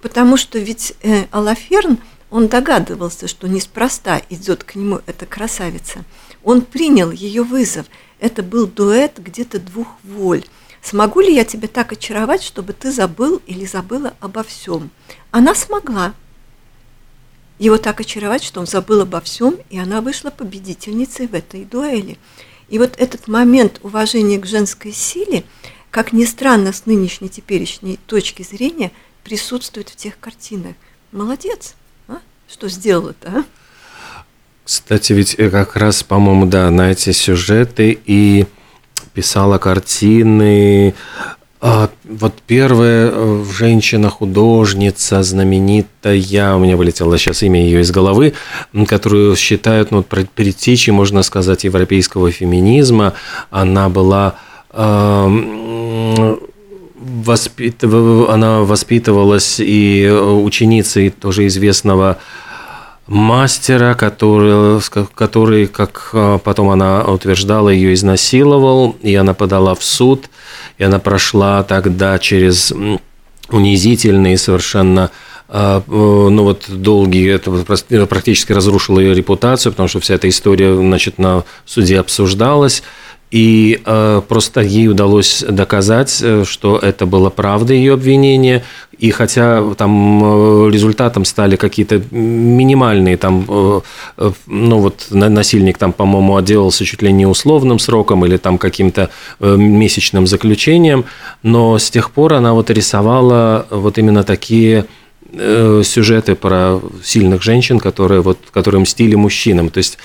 Потому 0.00 0.36
что 0.36 0.58
ведь 0.58 0.94
э, 1.02 1.26
Алаферн– 1.30 1.98
он 2.34 2.48
догадывался, 2.48 3.28
что 3.28 3.46
неспроста 3.46 4.20
идет 4.28 4.64
к 4.64 4.74
нему 4.74 5.00
эта 5.06 5.24
красавица. 5.24 6.04
Он 6.42 6.62
принял 6.62 7.12
ее 7.12 7.44
вызов. 7.44 7.86
Это 8.18 8.42
был 8.42 8.66
дуэт 8.66 9.20
где-то 9.20 9.60
двух 9.60 9.86
воль. 10.02 10.44
Смогу 10.84 11.20
ли 11.20 11.34
я 11.34 11.44
тебя 11.44 11.66
так 11.66 11.92
очаровать, 11.92 12.42
чтобы 12.42 12.74
ты 12.74 12.92
забыл 12.92 13.40
или 13.46 13.64
забыла 13.64 14.14
обо 14.20 14.42
всем? 14.42 14.90
Она 15.30 15.54
смогла 15.54 16.14
его 17.58 17.78
так 17.78 18.00
очаровать, 18.00 18.44
что 18.44 18.60
он 18.60 18.66
забыл 18.66 19.00
обо 19.00 19.20
всем, 19.22 19.56
и 19.70 19.78
она 19.78 20.02
вышла 20.02 20.30
победительницей 20.30 21.26
в 21.26 21.34
этой 21.34 21.64
дуэли. 21.64 22.18
И 22.68 22.78
вот 22.78 22.94
этот 22.98 23.28
момент 23.28 23.80
уважения 23.82 24.38
к 24.38 24.46
женской 24.46 24.92
силе, 24.92 25.44
как 25.90 26.12
ни 26.12 26.24
странно, 26.24 26.72
с 26.72 26.84
нынешней 26.84 27.30
теперешней 27.30 27.98
точки 28.06 28.42
зрения, 28.42 28.92
присутствует 29.22 29.88
в 29.88 29.96
тех 29.96 30.18
картинах. 30.20 30.74
Молодец! 31.12 31.76
что 32.46 32.68
сделала-то, 32.68 33.28
а? 33.28 33.44
Кстати, 34.64 35.12
ведь 35.12 35.34
э, 35.38 35.50
как 35.50 35.76
раз, 35.76 36.02
по-моему, 36.02 36.46
да, 36.46 36.70
на 36.70 36.92
эти 36.92 37.12
сюжеты 37.12 37.98
и 38.06 38.46
писала 39.12 39.58
картины. 39.58 40.94
А, 41.60 41.88
вот 42.04 42.34
первая 42.46 43.10
э, 43.10 43.44
женщина-художница 43.50 45.22
знаменитая, 45.22 46.14
у 46.56 46.58
меня 46.58 46.76
вылетело 46.76 47.16
сейчас 47.16 47.42
имя 47.42 47.58
ее 47.58 47.80
из 47.80 47.90
головы, 47.90 48.34
которую 48.86 49.34
считают 49.36 49.90
ну, 49.90 50.02
предтечей, 50.02 50.92
можно 50.92 51.22
сказать, 51.22 51.64
европейского 51.64 52.30
феминизма. 52.30 53.14
Она 53.50 53.88
была 53.88 54.34
э, 54.72 56.36
она 58.28 58.60
воспитывалась 58.60 59.56
и 59.58 60.10
ученицей 60.10 61.10
тоже 61.10 61.46
известного 61.46 62.18
мастера, 63.06 63.94
который, 63.94 64.80
который, 65.14 65.66
как 65.66 66.10
а, 66.12 66.38
потом 66.38 66.70
она 66.70 67.04
утверждала, 67.04 67.68
ее 67.68 67.94
изнасиловал, 67.94 68.96
и 69.02 69.14
она 69.14 69.34
подала 69.34 69.74
в 69.74 69.84
суд, 69.84 70.30
и 70.78 70.84
она 70.84 70.98
прошла 70.98 71.62
тогда 71.62 72.18
через 72.18 72.72
унизительные 73.50 74.38
совершенно 74.38 75.10
а, 75.48 75.82
ну 75.86 76.42
вот 76.42 76.64
долгие, 76.68 77.34
это 77.34 78.06
практически 78.06 78.52
разрушило 78.52 78.98
ее 78.98 79.14
репутацию, 79.14 79.72
потому 79.72 79.88
что 79.88 80.00
вся 80.00 80.14
эта 80.14 80.28
история, 80.28 80.74
значит, 80.74 81.18
на 81.18 81.44
суде 81.66 82.00
обсуждалась, 82.00 82.82
и 83.34 83.80
э, 83.84 84.22
просто 84.28 84.60
ей 84.60 84.86
удалось 84.86 85.44
доказать, 85.48 86.20
э, 86.22 86.44
что 86.46 86.78
это 86.78 87.04
было 87.04 87.30
правда 87.30 87.74
ее 87.74 87.94
обвинение. 87.94 88.62
И 88.96 89.10
хотя 89.10 89.74
там 89.74 90.22
э, 90.22 90.70
результатом 90.70 91.24
стали 91.24 91.56
какие-то 91.56 92.00
минимальные, 92.12 93.16
там, 93.16 93.44
э, 93.48 93.80
ну 94.46 94.78
вот 94.78 95.08
насильник 95.10 95.78
там, 95.78 95.92
по-моему, 95.92 96.36
отделался 96.36 96.84
чуть 96.84 97.02
ли 97.02 97.10
не 97.10 97.26
условным 97.26 97.80
сроком 97.80 98.24
или 98.24 98.36
там 98.36 98.56
каким-то 98.56 99.10
месячным 99.40 100.28
заключением, 100.28 101.04
но 101.42 101.76
с 101.76 101.90
тех 101.90 102.12
пор 102.12 102.34
она 102.34 102.52
вот 102.52 102.70
рисовала 102.70 103.66
вот 103.68 103.98
именно 103.98 104.22
такие 104.22 104.86
сюжеты 105.84 106.34
про 106.34 106.80
сильных 107.02 107.42
женщин, 107.42 107.78
которые, 107.78 108.20
вот, 108.20 108.38
которые 108.52 108.80
мстили 108.80 109.14
мужчинам. 109.14 109.70
То 109.70 109.78
есть 109.78 109.98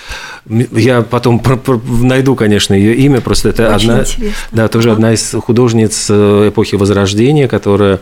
я 0.45 1.01
потом 1.01 1.39
про, 1.39 1.55
про, 1.57 1.79
найду, 1.87 2.35
конечно, 2.35 2.73
ее 2.73 2.95
имя, 2.95 3.21
просто 3.21 3.49
это 3.49 3.73
Очень 3.75 3.89
одна, 3.91 4.01
интересно. 4.01 4.33
да, 4.51 4.67
тоже 4.67 4.89
ага. 4.89 4.95
одна 4.95 5.13
из 5.13 5.35
художниц 5.39 6.07
э, 6.09 6.49
эпохи 6.49 6.75
Возрождения, 6.75 7.47
которая 7.47 8.01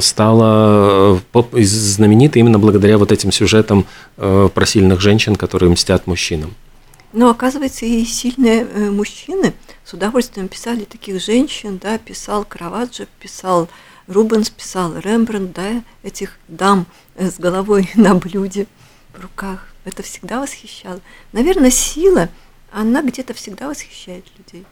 стала 0.00 1.20
э, 1.34 1.62
знаменитой 1.62 2.40
именно 2.40 2.58
благодаря 2.58 2.98
вот 2.98 3.12
этим 3.12 3.32
сюжетам 3.32 3.84
про 4.16 4.66
сильных 4.66 5.00
женщин, 5.00 5.36
которые 5.36 5.70
мстят 5.70 6.06
мужчинам. 6.06 6.54
Но 7.12 7.30
оказывается, 7.30 7.84
и 7.84 8.04
сильные 8.04 8.64
мужчины 8.64 9.52
с 9.84 9.92
удовольствием 9.92 10.46
писали 10.46 10.84
таких 10.84 11.20
женщин, 11.20 11.80
да, 11.82 11.98
писал 11.98 12.44
Караваджо, 12.44 13.06
писал 13.18 13.68
Рубенс 14.10 14.50
писал, 14.50 14.98
Рембрандт, 14.98 15.52
да, 15.54 15.82
этих 16.02 16.36
дам 16.48 16.86
с 17.16 17.38
головой 17.38 17.88
на 17.94 18.14
блюде 18.16 18.66
в 19.14 19.22
руках. 19.22 19.68
Это 19.84 20.02
всегда 20.02 20.40
восхищало. 20.40 21.00
Наверное, 21.32 21.70
сила, 21.70 22.28
она 22.72 23.02
где-то 23.02 23.34
всегда 23.34 23.68
восхищает 23.68 24.24
людей. 24.36 24.66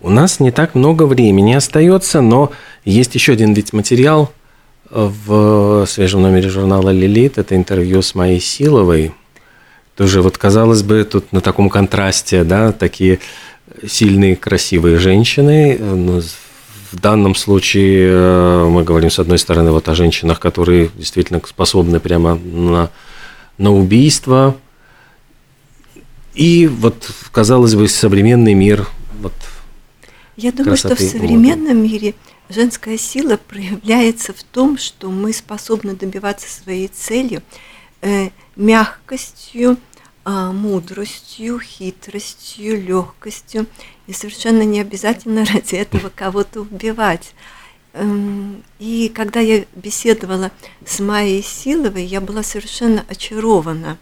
У 0.00 0.08
нас 0.08 0.40
не 0.40 0.50
так 0.50 0.74
много 0.74 1.04
времени 1.04 1.52
остается, 1.52 2.22
но 2.22 2.50
есть 2.84 3.14
еще 3.14 3.32
один 3.32 3.52
ведь 3.52 3.74
материал, 3.74 4.32
в 4.90 5.84
свежем 5.86 6.22
номере 6.22 6.48
журнала 6.48 6.88
«Лилит». 6.88 7.36
Это 7.36 7.54
интервью 7.54 8.00
с 8.00 8.14
Майей 8.14 8.40
Силовой. 8.40 9.12
Тоже 9.96 10.22
вот, 10.22 10.38
казалось 10.38 10.82
бы, 10.82 11.04
тут 11.04 11.30
на 11.32 11.42
таком 11.42 11.68
контрасте, 11.68 12.42
да, 12.42 12.72
такие 12.72 13.18
сильные, 13.86 14.34
красивые 14.34 14.98
женщины. 14.98 15.78
В 16.90 16.98
данном 17.00 17.34
случае 17.34 18.08
э, 18.08 18.64
мы 18.64 18.82
говорим, 18.82 19.10
с 19.10 19.18
одной 19.18 19.38
стороны, 19.38 19.72
вот 19.72 19.88
о 19.88 19.94
женщинах, 19.94 20.40
которые 20.40 20.90
действительно 20.94 21.40
способны 21.46 22.00
прямо 22.00 22.36
на, 22.36 22.90
на 23.58 23.72
убийство. 23.72 24.56
И 26.34 26.66
вот, 26.66 27.10
казалось 27.30 27.74
бы, 27.74 27.88
современный 27.88 28.54
мир 28.54 28.88
вот, 29.20 29.32
Я 30.36 30.52
думаю, 30.52 30.76
что 30.76 30.94
в 30.94 31.00
современном 31.00 31.82
мире 31.82 32.14
женская 32.48 32.96
сила 32.96 33.36
проявляется 33.36 34.32
в 34.32 34.42
том, 34.42 34.78
что 34.78 35.10
мы 35.10 35.32
способны 35.32 35.94
добиваться 35.94 36.48
своей 36.48 36.88
цели 36.88 37.42
э, 38.00 38.30
мягкостью, 38.56 39.76
э, 40.24 40.50
мудростью, 40.52 41.58
хитростью, 41.60 42.82
легкостью. 42.82 43.66
И 44.08 44.12
совершенно 44.12 44.62
не 44.62 44.80
обязательно 44.80 45.44
ради 45.52 45.76
этого 45.76 46.10
кого-то 46.12 46.62
убивать. 46.62 47.34
Эм, 47.92 48.64
и 48.80 49.12
когда 49.14 49.38
я 49.38 49.64
беседовала 49.76 50.50
с 50.84 50.98
Майей 50.98 51.44
Силовой, 51.44 52.04
я 52.04 52.20
была 52.20 52.42
совершенно 52.42 53.04
очарована 53.08 53.98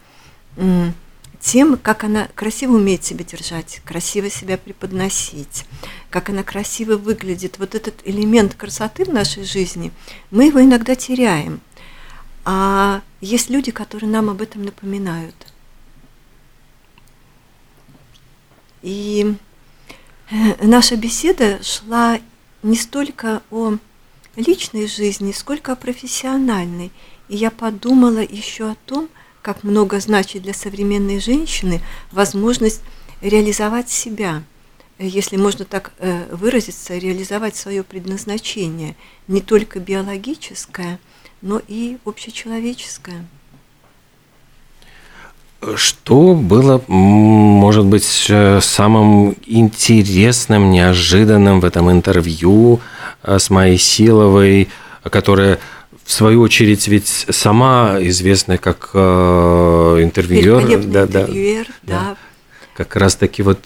тем, 1.39 1.77
как 1.77 2.03
она 2.03 2.29
красиво 2.35 2.73
умеет 2.73 3.05
себя 3.05 3.25
держать, 3.25 3.81
красиво 3.85 4.31
себя 4.31 4.57
преподносить, 4.59 5.65
как 6.11 6.29
она 6.29 6.43
красиво 6.43 6.97
выглядит. 6.97 7.59
Вот 7.59 7.75
этот 7.75 7.95
элемент 8.05 8.55
красоты 8.55 9.05
в 9.05 9.13
нашей 9.13 9.45
жизни, 9.45 9.93
мы 10.31 10.47
его 10.47 10.61
иногда 10.61 10.95
теряем. 10.95 11.61
А 12.45 13.03
есть 13.21 13.51
люди, 13.51 13.71
которые 13.71 14.11
нам 14.11 14.31
об 14.31 14.41
этом 14.41 14.65
напоминают. 14.65 15.35
И 18.83 19.37
наша 20.31 20.97
беседа 20.97 21.63
шла 21.63 22.19
не 22.63 22.77
столько 22.77 23.43
о 23.51 23.77
личной 24.37 24.87
жизни, 24.87 25.33
сколько 25.33 25.73
о 25.73 25.77
профессиональной. 25.77 26.93
И 27.29 27.37
я 27.37 27.51
подумала 27.51 28.21
еще 28.21 28.71
о 28.71 28.77
том, 28.87 29.09
как 29.43 29.63
много 29.63 30.01
значит 30.01 30.43
для 30.43 30.55
современной 30.55 31.21
женщины 31.21 31.81
возможность 32.11 32.83
реализовать 33.21 33.89
себя, 33.89 34.43
если 34.99 35.37
можно 35.37 35.65
так 35.65 35.93
э, 35.99 36.35
выразиться, 36.35 36.97
реализовать 36.97 37.57
свое 37.57 37.83
предназначение, 37.83 38.97
не 39.29 39.41
только 39.41 39.79
биологическое, 39.79 40.99
но 41.43 41.61
и 41.69 41.99
общечеловеческое. 42.05 43.27
Что 45.75 46.35
было, 46.35 46.83
может 46.87 47.87
быть, 47.87 48.27
э, 48.29 48.61
самым 48.61 49.37
интересным, 49.47 50.71
неожиданным 50.71 51.61
в 51.61 51.65
этом 51.65 51.91
интервью 51.91 52.81
э, 53.23 53.39
с 53.39 53.49
Майей 53.49 53.79
Силовой, 53.79 54.69
которая 55.05 55.59
в 56.05 56.13
свою 56.13 56.43
очередь, 56.43 56.87
ведь 56.89 57.27
сама 57.31 57.97
известная 58.01 58.59
как 58.59 58.91
э, 58.93 58.99
интервьюер. 60.03 60.85
Да, 60.87 61.05
интервьюер, 61.05 61.67
да. 61.83 62.01
да. 62.01 62.17
Как 62.75 62.95
раз 62.95 63.17
таки 63.17 63.43
вот 63.43 63.59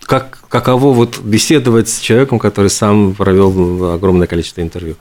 как, 0.00 0.40
каково 0.48 0.92
вот 0.92 1.20
беседовать 1.20 1.88
с 1.90 2.00
человеком, 2.00 2.38
который 2.38 2.70
сам 2.70 3.14
провел 3.14 3.92
огромное 3.92 4.26
количество 4.26 4.62
интервью? 4.62 4.96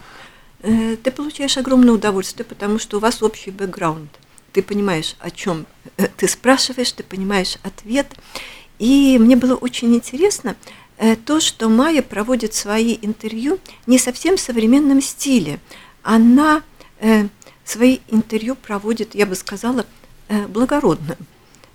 Ты 0.62 1.10
получаешь 1.10 1.58
огромное 1.58 1.94
удовольствие, 1.94 2.46
потому 2.46 2.80
что 2.80 2.98
у 2.98 3.00
вас 3.00 3.24
общий 3.24 3.50
бэкграунд. 3.50 4.10
Ты 4.54 4.64
понимаешь, 4.64 5.16
о 5.20 5.30
чем 5.30 5.66
э, 5.98 6.08
ты 6.18 6.28
спрашиваешь, 6.28 6.92
ты 6.92 7.04
понимаешь 7.04 7.58
ответ. 7.64 8.08
И 8.80 9.18
мне 9.20 9.36
было 9.36 9.56
очень 9.56 9.94
интересно 9.94 10.56
э, 10.98 11.16
то, 11.16 11.40
что 11.40 11.70
Майя 11.70 12.02
проводит 12.02 12.54
свои 12.54 12.98
интервью 13.02 13.60
не 13.86 14.00
совсем 14.00 14.38
в 14.38 14.42
современном 14.42 15.02
стиле, 15.02 15.60
она 16.04 16.64
э, 17.00 17.28
свои 17.64 18.00
интервью 18.10 18.56
проводит, 18.56 19.16
я 19.16 19.26
бы 19.26 19.36
сказала, 19.36 19.86
благородно. 20.48 21.18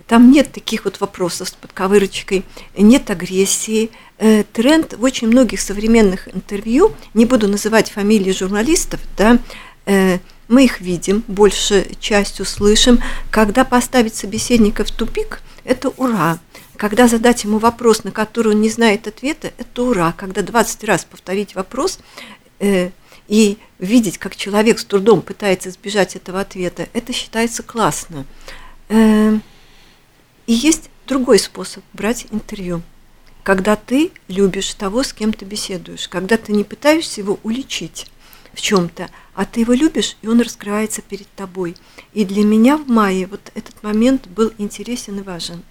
Там 0.06 0.30
нет 0.30 0.52
таких 0.52 0.84
вот 0.84 1.00
вопросов 1.00 1.48
с 1.48 1.52
подковырочкой, 1.52 2.44
нет 2.76 3.10
агрессии. 3.10 3.90
Тренд 4.52 4.94
в 4.94 5.02
очень 5.02 5.26
многих 5.26 5.60
современных 5.60 6.32
интервью, 6.32 6.92
не 7.14 7.26
буду 7.26 7.48
называть 7.48 7.90
фамилии 7.90 8.30
журналистов, 8.32 9.00
да, 9.16 9.40
мы 10.48 10.64
их 10.64 10.80
видим, 10.80 11.24
больше 11.26 11.86
частью 12.00 12.44
слышим. 12.44 13.00
Когда 13.30 13.64
поставить 13.64 14.14
собеседника 14.14 14.84
в 14.84 14.90
тупик, 14.90 15.40
это 15.64 15.90
ура. 15.90 16.38
Когда 16.76 17.08
задать 17.08 17.44
ему 17.44 17.58
вопрос, 17.58 18.04
на 18.04 18.10
который 18.10 18.52
он 18.54 18.60
не 18.60 18.68
знает 18.68 19.06
ответа, 19.06 19.52
это 19.58 19.82
ура. 19.82 20.12
Когда 20.16 20.42
20 20.42 20.84
раз 20.84 21.04
повторить 21.04 21.54
вопрос, 21.54 22.00
э, 22.58 22.90
и 23.28 23.58
видеть, 23.78 24.18
как 24.18 24.36
человек 24.36 24.78
с 24.78 24.84
трудом 24.84 25.22
пытается 25.22 25.70
избежать 25.70 26.16
этого 26.16 26.40
ответа, 26.40 26.88
это 26.92 27.12
считается 27.12 27.62
классно. 27.62 28.26
Эм, 28.88 29.42
и 30.46 30.52
есть 30.52 30.90
другой 31.06 31.38
способ 31.38 31.82
брать 31.92 32.26
интервью. 32.30 32.82
Когда 33.42 33.76
ты 33.76 34.10
любишь 34.28 34.74
того, 34.74 35.02
с 35.02 35.12
кем 35.12 35.32
ты 35.32 35.44
беседуешь, 35.44 36.08
когда 36.08 36.36
ты 36.36 36.52
не 36.52 36.64
пытаешься 36.64 37.20
его 37.20 37.38
уличить 37.42 38.06
в 38.54 38.60
чем-то, 38.60 39.08
а 39.34 39.44
ты 39.44 39.60
его 39.60 39.72
любишь, 39.72 40.16
и 40.22 40.28
он 40.28 40.40
раскрывается 40.40 41.02
перед 41.02 41.28
тобой. 41.34 41.76
И 42.12 42.24
для 42.24 42.44
меня 42.44 42.76
в 42.76 42.88
мае 42.88 43.26
вот 43.26 43.40
этот 43.54 43.82
момент 43.82 44.28
был 44.28 44.52
интересен 44.58 45.18
и 45.18 45.22
важен. 45.22 45.62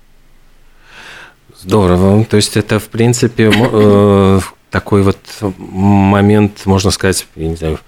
Здорово. 1.60 2.26
То 2.26 2.38
есть 2.38 2.58
это, 2.58 2.80
в 2.80 2.89
принципе, 2.89 3.52
э, 3.54 4.39
такой 4.69 5.04
вот 5.04 5.17
момент, 5.58 6.65
можно 6.65 6.91
сказать, 6.91 7.28
я 7.36 7.48
не 7.48 7.56
знаю, 7.56 7.80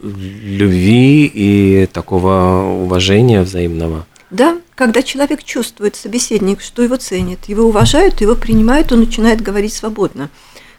любви 0.00 1.26
и 1.26 1.86
такого 1.92 2.62
уважения 2.82 3.42
взаимного. 3.42 4.06
Да, 4.30 4.58
когда 4.74 5.02
человек 5.02 5.42
чувствует, 5.42 5.96
собеседник, 5.96 6.60
что 6.60 6.82
его 6.82 6.96
ценят, 6.96 7.46
его 7.46 7.64
уважают, 7.64 8.20
его 8.20 8.34
принимают, 8.34 8.92
он 8.92 9.00
начинает 9.00 9.40
говорить 9.40 9.72
свободно. 9.72 10.30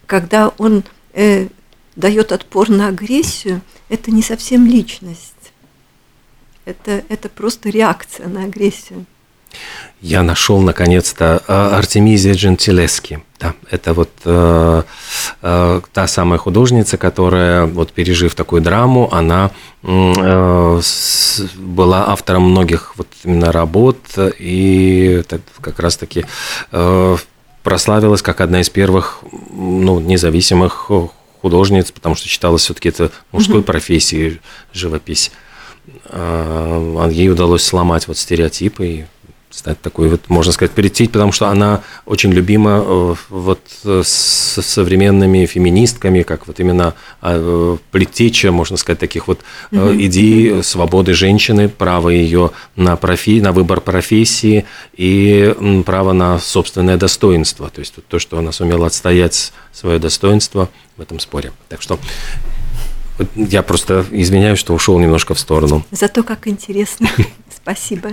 Когда 0.06 0.48
он 0.58 0.84
э, 1.12 1.48
дает 1.96 2.32
отпор 2.32 2.68
на 2.68 2.88
агрессию, 2.88 3.60
это 3.88 4.10
не 4.10 4.22
совсем 4.22 4.66
личность. 4.66 5.34
Это, 6.64 7.02
это 7.08 7.28
просто 7.28 7.70
реакция 7.70 8.28
на 8.28 8.44
агрессию. 8.44 9.06
Я 10.00 10.22
нашел 10.22 10.60
наконец-то 10.60 11.42
э, 11.46 11.52
Артемизия 11.52 12.34
Джентилески. 12.34 13.22
Да, 13.38 13.54
это 13.70 13.92
вот 13.92 14.10
э, 14.24 14.82
э, 15.42 15.80
та 15.92 16.06
самая 16.06 16.38
художница, 16.38 16.96
которая, 16.96 17.66
вот 17.66 17.92
пережив 17.92 18.34
такую 18.34 18.62
драму, 18.62 19.12
она 19.12 19.50
э, 19.82 20.80
с, 20.82 21.42
была 21.56 22.08
автором 22.08 22.50
многих 22.50 22.94
вот 22.96 23.08
именно 23.24 23.52
работ 23.52 23.98
и 24.38 25.22
так, 25.28 25.40
как 25.60 25.80
раз-таки 25.80 26.24
э, 26.72 27.16
прославилась 27.62 28.22
как 28.22 28.40
одна 28.40 28.60
из 28.60 28.70
первых 28.70 29.22
ну, 29.50 30.00
независимых 30.00 30.90
художниц, 31.40 31.90
потому 31.90 32.14
что 32.14 32.28
считалось 32.28 32.62
все-таки 32.62 32.88
это 32.88 33.10
мужской 33.32 33.60
mm-hmm. 33.60 33.64
профессией 33.64 34.40
живопись. 34.72 35.32
Э, 36.06 37.08
ей 37.10 37.30
удалось 37.30 37.62
сломать 37.62 38.08
вот 38.08 38.18
стереотипы 38.18 38.86
и 38.86 39.04
стать 39.50 39.80
такой 39.80 40.08
вот, 40.08 40.28
можно 40.28 40.52
сказать, 40.52 40.72
перейти, 40.72 41.06
потому 41.06 41.32
что 41.32 41.48
она 41.48 41.82
очень 42.06 42.32
любима 42.32 42.82
э, 42.84 43.14
вот 43.28 43.60
э, 43.84 44.02
с 44.04 44.62
современными 44.62 45.44
феминистками, 45.46 46.22
как 46.22 46.46
вот 46.46 46.60
именно 46.60 46.94
а, 47.20 47.76
предтеча, 47.90 48.52
можно 48.52 48.76
сказать, 48.76 48.98
таких 48.98 49.28
вот 49.28 49.40
mm 49.72 49.90
идей 50.00 50.62
свободы 50.62 51.14
женщины, 51.14 51.68
право 51.68 52.08
ее 52.10 52.52
на, 52.76 52.96
профи, 52.96 53.40
на 53.40 53.52
выбор 53.52 53.80
профессии 53.80 54.64
и 54.96 55.54
право 55.84 56.12
на 56.12 56.38
собственное 56.38 56.96
достоинство. 56.96 57.68
То 57.70 57.80
есть 57.80 57.94
то, 58.08 58.18
что 58.18 58.38
она 58.38 58.52
сумела 58.52 58.86
отстоять 58.86 59.52
свое 59.72 59.98
достоинство 59.98 60.68
в 60.96 61.02
этом 61.02 61.18
споре. 61.18 61.52
Так 61.68 61.82
что 61.82 61.98
я 63.34 63.62
просто 63.62 64.06
извиняюсь, 64.10 64.58
что 64.58 64.74
ушел 64.74 64.98
немножко 64.98 65.34
в 65.34 65.38
сторону. 65.38 65.84
Зато 65.90 66.22
как 66.22 66.46
интересно. 66.46 67.08
Спасибо. 67.54 68.10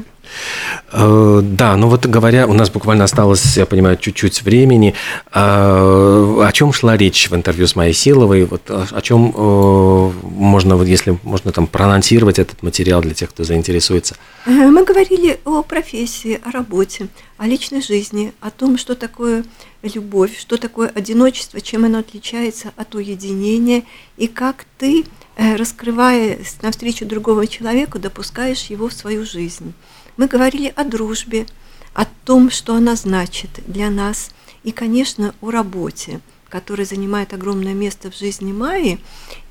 Э, 0.92 1.42
да, 1.44 1.76
ну 1.76 1.90
вот 1.90 2.06
говоря, 2.06 2.48
у 2.48 2.54
нас 2.54 2.70
буквально 2.70 3.04
осталось, 3.04 3.58
я 3.58 3.66
понимаю, 3.66 3.98
чуть-чуть 3.98 4.42
времени. 4.44 4.94
Э, 5.34 6.44
о 6.46 6.52
чем 6.54 6.72
шла 6.72 6.96
речь 6.98 7.30
в 7.30 7.36
интервью 7.36 7.68
с 7.68 7.76
Майей 7.76 7.94
Силовой? 7.94 8.46
Вот 8.46 8.70
о 8.70 9.02
чем 9.02 9.34
э, 9.36 10.12
можно, 10.24 10.78
вот 10.78 10.88
если 10.88 11.18
можно 11.24 11.52
там 11.52 11.68
проанонсировать 11.68 12.40
этот 12.40 12.64
материал 12.64 13.02
для 13.02 13.14
тех, 13.14 13.30
кто 13.30 13.44
заинтересуется? 13.44 14.16
Мы 14.46 14.86
говорили 14.86 15.40
о 15.46 15.64
профессии, 15.64 16.40
о 16.44 16.52
работе, 16.52 17.08
о 17.38 17.48
личной 17.48 17.82
жизни, 17.82 18.34
о 18.40 18.50
том, 18.50 18.78
что 18.78 18.96
такое 18.96 19.44
любовь, 19.84 20.38
что 20.40 20.58
такое 20.58 20.90
одиночество, 20.90 21.60
чем 21.60 21.86
оно 21.86 22.00
отличается 22.00 22.72
от 22.78 22.96
уединения, 22.96 23.84
и 24.18 24.28
как 24.28 24.66
ты 24.78 25.06
раскрываясь 25.38 26.56
навстречу 26.64 27.06
другого 27.06 27.46
человека, 27.46 28.00
допускаешь 28.00 28.64
его 28.66 28.90
в 28.90 28.94
свою 28.94 29.24
жизнь. 29.24 29.74
Мы 30.18 30.26
говорили 30.26 30.74
о 30.76 30.84
дружбе, 30.84 31.46
о 31.94 32.06
том, 32.06 32.50
что 32.50 32.76
она 32.76 32.96
значит 32.96 33.50
для 33.68 33.92
нас, 33.92 34.32
и, 34.64 34.72
конечно, 34.72 35.36
о 35.42 35.52
работе, 35.52 36.22
которая 36.50 36.88
занимает 36.88 37.34
огромное 37.34 37.76
место 37.76 38.10
в 38.10 38.18
жизни 38.18 38.52
Майи. 38.52 39.00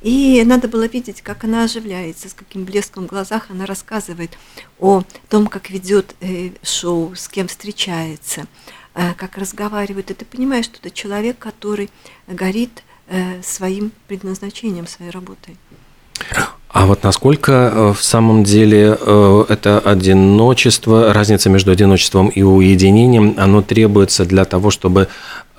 И 0.03 0.43
надо 0.45 0.67
было 0.67 0.89
видеть, 0.89 1.23
как 1.23 1.45
она 1.45 1.65
оживляется, 1.65 2.29
с 2.29 2.35
каким 2.35 2.65
блеском 2.65 3.05
в 3.05 3.07
глазах 3.07 3.51
она 3.51 3.65
рассказывает 3.65 4.37
о 4.81 5.05
том, 5.29 5.47
как 5.47 5.71
ведет 5.71 6.17
э, 6.21 6.51
шоу, 6.63 7.15
с 7.15 7.29
кем 7.29 7.47
встречается, 7.47 8.47
э, 8.95 9.15
как 9.15 9.39
разговаривает. 9.39 10.11
И 10.11 10.15
ты 10.15 10.25
понимаешь, 10.25 10.65
что 10.65 10.79
это 10.79 10.91
человек, 10.91 11.39
который 11.39 11.91
горит 12.27 12.83
э, 13.07 13.41
своим 13.43 13.93
предназначением, 14.09 14.89
своей 14.89 15.13
работой. 15.13 15.57
А 16.79 16.85
вот 16.85 17.05
насколько 17.05 17.53
э, 17.53 17.93
в 17.95 18.05
самом 18.05 18.45
деле 18.45 18.99
э, 19.01 19.45
это 19.49 19.79
одиночество, 19.79 21.11
разница 21.15 21.49
между 21.49 21.73
одиночеством 21.73 22.29
и 22.29 22.43
уединением, 22.43 23.35
оно 23.39 23.63
требуется 23.63 24.27
для 24.27 24.45
того, 24.45 24.71
чтобы 24.71 25.09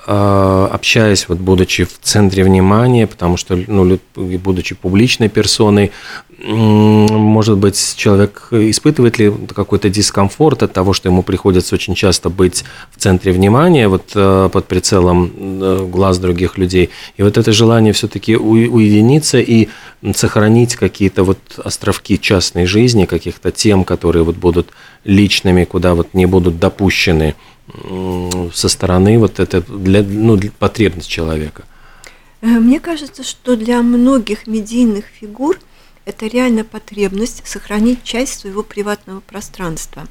общаясь, 0.10 1.28
вот 1.28 1.40
будучи 1.40 1.84
в 1.84 2.00
центре 2.02 2.44
внимания, 2.44 3.08
потому 3.08 3.36
что, 3.36 3.62
ну, 3.68 4.00
будучи 4.16 4.74
публичной 4.74 5.28
персоной, 5.28 5.92
может 6.40 7.58
быть, 7.58 7.96
человек 7.98 8.48
испытывает 8.52 9.18
ли 9.18 9.34
какой-то 9.54 9.90
дискомфорт 9.90 10.64
от 10.64 10.72
того, 10.72 10.94
что 10.94 11.10
ему 11.10 11.24
приходится 11.24 11.76
очень 11.76 11.96
часто 11.96 12.30
быть 12.30 12.64
в 12.92 13.02
центре 13.02 13.32
внимания, 13.32 13.88
вот 13.88 14.12
э, 14.14 14.50
под 14.54 14.68
прицелом 14.68 15.32
э, 15.36 15.88
глаз 15.92 16.20
других 16.20 16.58
людей. 16.60 16.92
И 17.18 17.24
вот 17.24 17.38
это 17.38 17.52
желание 17.52 17.92
все-таки 17.92 18.38
уединиться 18.38 19.40
и 19.40 19.68
сохранить 20.16 20.76
какие-то 20.76 21.24
вот 21.24 21.40
островки 21.58 22.20
частной 22.20 22.66
жизни, 22.66 23.06
каких-то 23.06 23.52
тем, 23.52 23.84
которые 23.84 24.24
вот 24.24 24.36
будут 24.36 24.70
личными, 25.04 25.64
куда 25.66 25.96
вот 25.96 26.14
не 26.14 26.28
будут 26.28 26.60
допущены 26.60 27.34
со 28.54 28.70
стороны 28.70 29.20
вот 29.20 29.40
это 29.40 29.62
для, 29.62 30.02
ну, 30.04 30.38
для 30.38 30.52
потребность 30.52 31.10
человека. 31.10 31.66
Э, 32.42 32.48
мне 32.48 32.80
кажется, 32.80 33.24
что 33.24 33.56
для 33.56 33.82
многих 33.82 34.48
медийных 34.48 35.06
фигур– 35.06 35.60
это 36.06 36.28
реально 36.28 36.64
потребность 36.64 37.42
сохранить 37.46 38.04
часть 38.04 38.40
своего 38.40 38.64
приватного 38.64 39.20
пространства. 39.20 40.08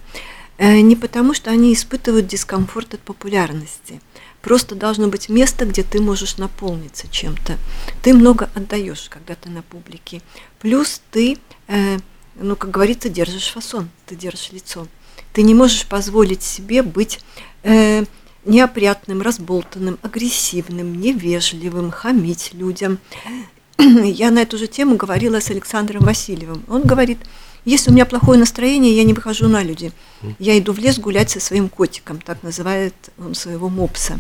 Э, 0.59 0.81
не 0.81 0.97
потому, 0.97 1.35
что 1.35 1.51
они 1.51 1.73
испытывают 1.73 2.27
дискомфорт 2.27 2.95
от 2.95 3.01
популярности. 3.01 4.01
Просто 4.43 4.75
должно 4.75 5.09
быть 5.09 5.29
место, 5.29 5.65
где 5.65 5.83
ты 5.83 6.01
можешь 6.01 6.37
наполниться 6.39 7.09
чем-то. 7.11 7.57
Ты 8.03 8.15
много 8.15 8.51
отдаешь, 8.55 9.09
когда 9.09 9.35
ты 9.35 9.51
на 9.51 9.63
публике. 9.63 10.23
Плюс 10.61 11.01
ты, 11.11 11.39
э, 11.69 11.99
ну, 12.39 12.57
как 12.57 12.71
говорится, 12.71 13.09
держишь 13.09 13.53
фасон, 13.53 13.89
ты 14.07 14.17
держишь 14.17 14.53
лицо. 14.53 14.87
Ты 15.33 15.43
не 15.43 15.55
можешь 15.55 15.87
позволить 15.87 16.43
себе 16.43 16.83
быть 16.83 17.21
э, 17.63 18.05
неопрятным, 18.45 19.23
разболтанным, 19.23 19.99
агрессивным, 20.03 21.01
невежливым, 21.01 21.91
хамить 21.91 22.51
людям. 22.53 22.99
я 23.79 24.31
на 24.31 24.41
эту 24.41 24.59
же 24.59 24.67
тему 24.67 24.97
говорила 24.97 25.41
с 25.41 25.51
Александром 25.51 26.05
Васильевым. 26.05 26.65
Он 26.69 26.83
говорит, 26.83 27.19
если 27.65 27.91
у 27.91 27.93
меня 27.93 28.07
плохое 28.07 28.39
настроение, 28.39 28.97
я 28.97 29.05
не 29.05 29.13
выхожу 29.13 29.49
на 29.49 29.63
люди. 29.63 29.93
Я 30.39 30.59
иду 30.59 30.73
в 30.73 30.79
лес 30.79 30.99
гулять 30.99 31.31
со 31.31 31.41
своим 31.41 31.69
котиком, 31.69 32.21
так 32.21 32.43
называет 32.43 32.95
он 33.19 33.35
своего 33.35 33.69
мопса. 33.69 34.19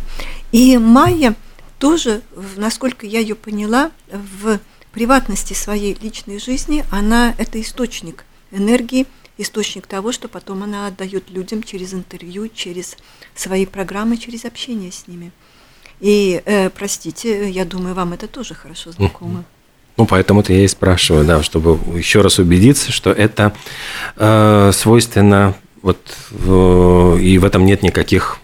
И 0.52 0.76
Майя 0.78 1.34
тоже, 1.78 2.22
насколько 2.56 3.06
я 3.06 3.20
ее 3.20 3.36
поняла, 3.36 3.92
в 4.10 4.58
приватности 4.96 5.52
своей 5.52 5.94
личной 6.00 6.40
жизни, 6.40 6.82
она 6.90 7.34
это 7.36 7.60
источник 7.60 8.24
энергии, 8.50 9.04
источник 9.36 9.86
того, 9.86 10.10
что 10.10 10.26
потом 10.26 10.62
она 10.62 10.86
отдает 10.86 11.28
людям 11.28 11.62
через 11.62 11.92
интервью, 11.92 12.48
через 12.48 12.96
свои 13.34 13.66
программы, 13.66 14.16
через 14.16 14.46
общение 14.46 14.90
с 14.90 15.06
ними. 15.06 15.32
И, 16.00 16.40
э, 16.46 16.70
простите, 16.70 17.50
я 17.50 17.66
думаю, 17.66 17.94
вам 17.94 18.14
это 18.14 18.26
тоже 18.26 18.54
хорошо 18.54 18.90
знакомо. 18.92 19.44
Ну, 19.98 20.06
поэтому-то 20.06 20.54
я 20.54 20.64
и 20.64 20.68
спрашиваю, 20.68 21.26
да, 21.26 21.42
чтобы 21.42 21.78
еще 21.98 22.22
раз 22.22 22.38
убедиться, 22.38 22.90
что 22.90 23.12
это 23.12 23.52
э, 24.16 24.70
свойственно, 24.72 25.54
вот, 25.82 25.98
э, 26.30 27.18
и 27.20 27.36
в 27.36 27.44
этом 27.44 27.66
нет 27.66 27.82
никаких 27.82 28.38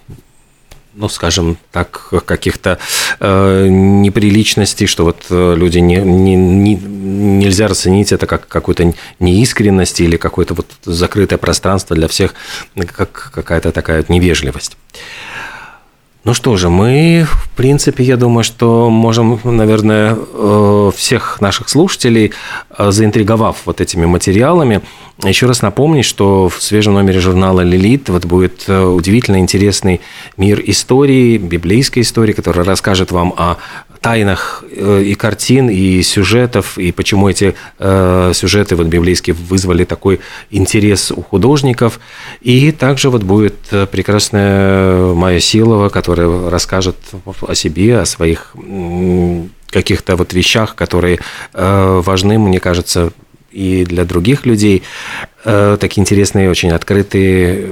ну, 0.94 1.08
скажем 1.08 1.58
так, 1.70 2.10
каких-то 2.24 2.78
э, 3.20 3.66
неприличностей, 3.68 4.86
что 4.86 5.04
вот 5.04 5.24
э, 5.30 5.54
люди 5.56 5.78
не, 5.78 5.96
не, 5.96 6.36
не, 6.36 6.74
нельзя 6.74 7.68
расценить 7.68 8.12
это 8.12 8.26
как 8.26 8.46
какую-то 8.48 8.92
неискренность 9.18 10.00
или 10.00 10.16
какое-то 10.16 10.54
вот 10.54 10.66
закрытое 10.84 11.38
пространство 11.38 11.96
для 11.96 12.08
всех, 12.08 12.34
как 12.94 13.30
какая-то 13.32 13.72
такая 13.72 14.04
невежливость. 14.08 14.76
Ну 16.24 16.34
что 16.34 16.56
же, 16.56 16.68
мы, 16.68 17.26
в 17.28 17.50
принципе, 17.56 18.04
я 18.04 18.16
думаю, 18.16 18.44
что 18.44 18.88
можем, 18.90 19.40
наверное, 19.42 20.16
э, 20.16 20.90
всех 20.94 21.40
наших 21.40 21.68
слушателей, 21.68 22.30
э, 22.78 22.92
заинтриговав 22.92 23.62
вот 23.64 23.80
этими 23.80 24.06
материалами, 24.06 24.82
еще 25.24 25.46
раз 25.46 25.62
напомнить, 25.62 26.04
что 26.04 26.48
в 26.48 26.62
свежем 26.62 26.94
номере 26.94 27.18
журнала 27.18 27.62
«Лилит» 27.62 28.08
вот 28.08 28.24
будет 28.24 28.64
э, 28.68 28.84
удивительно 28.84 29.38
интересный 29.38 30.00
мир 30.36 30.62
истории, 30.64 31.38
библейской 31.38 32.00
истории, 32.00 32.32
который 32.32 32.62
расскажет 32.62 33.10
вам 33.10 33.34
о 33.36 33.56
тайнах 34.02 34.64
э, 34.70 35.02
и 35.04 35.14
картин, 35.14 35.70
и 35.70 36.02
сюжетов, 36.02 36.76
и 36.76 36.92
почему 36.92 37.28
эти 37.28 37.54
э, 37.78 38.32
сюжеты 38.34 38.76
вот 38.76 38.88
библейские 38.88 39.34
вызвали 39.34 39.84
такой 39.84 40.20
интерес 40.50 41.12
у 41.12 41.22
художников. 41.22 42.00
И 42.40 42.72
также 42.72 43.08
вот 43.08 43.22
будет 43.22 43.54
э, 43.70 43.86
прекрасная 43.86 45.14
Майя 45.14 45.40
Силова, 45.40 45.88
которая 45.88 46.50
расскажет 46.50 46.96
о 47.46 47.54
себе, 47.54 48.00
о 48.00 48.04
своих 48.04 48.54
каких-то 49.70 50.16
вот 50.16 50.34
вещах, 50.34 50.74
которые 50.74 51.18
важны, 51.54 52.38
мне 52.38 52.60
кажется, 52.60 53.12
и 53.50 53.84
для 53.86 54.04
других 54.04 54.44
людей. 54.44 54.82
Такие 55.44 56.00
интересные, 56.00 56.50
очень 56.50 56.70
открытые 56.72 57.70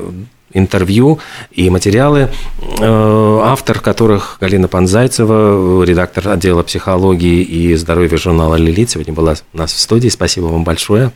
интервью 0.53 1.19
и 1.51 1.71
материалы, 1.71 2.29
э, 2.61 3.41
автор 3.45 3.81
которых 3.81 4.39
Галина 4.41 4.69
Панзайцева, 4.69 5.83
редактор 5.85 6.29
отдела 6.29 6.63
психологии 6.63 7.43
и 7.43 7.75
здоровья 7.77 8.17
журнала 8.17 8.57
«Лилит», 8.57 8.91
сегодня 8.91 9.13
была 9.13 9.35
у 9.53 9.59
нас 9.59 9.73
в 9.73 9.79
студии. 9.79 10.09
Спасибо 10.09 10.47
вам 10.47 10.65
большое. 10.65 11.13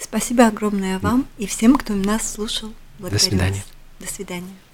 Спасибо 0.00 0.46
огромное 0.46 0.98
вам 1.00 1.26
и 1.38 1.46
всем, 1.46 1.76
кто 1.76 1.92
нас 1.92 2.34
слушал. 2.34 2.70
Благодарю 2.98 3.18
До 3.18 3.30
свидания. 3.30 3.64
Вас. 4.00 4.08
До 4.08 4.14
свидания. 4.14 4.67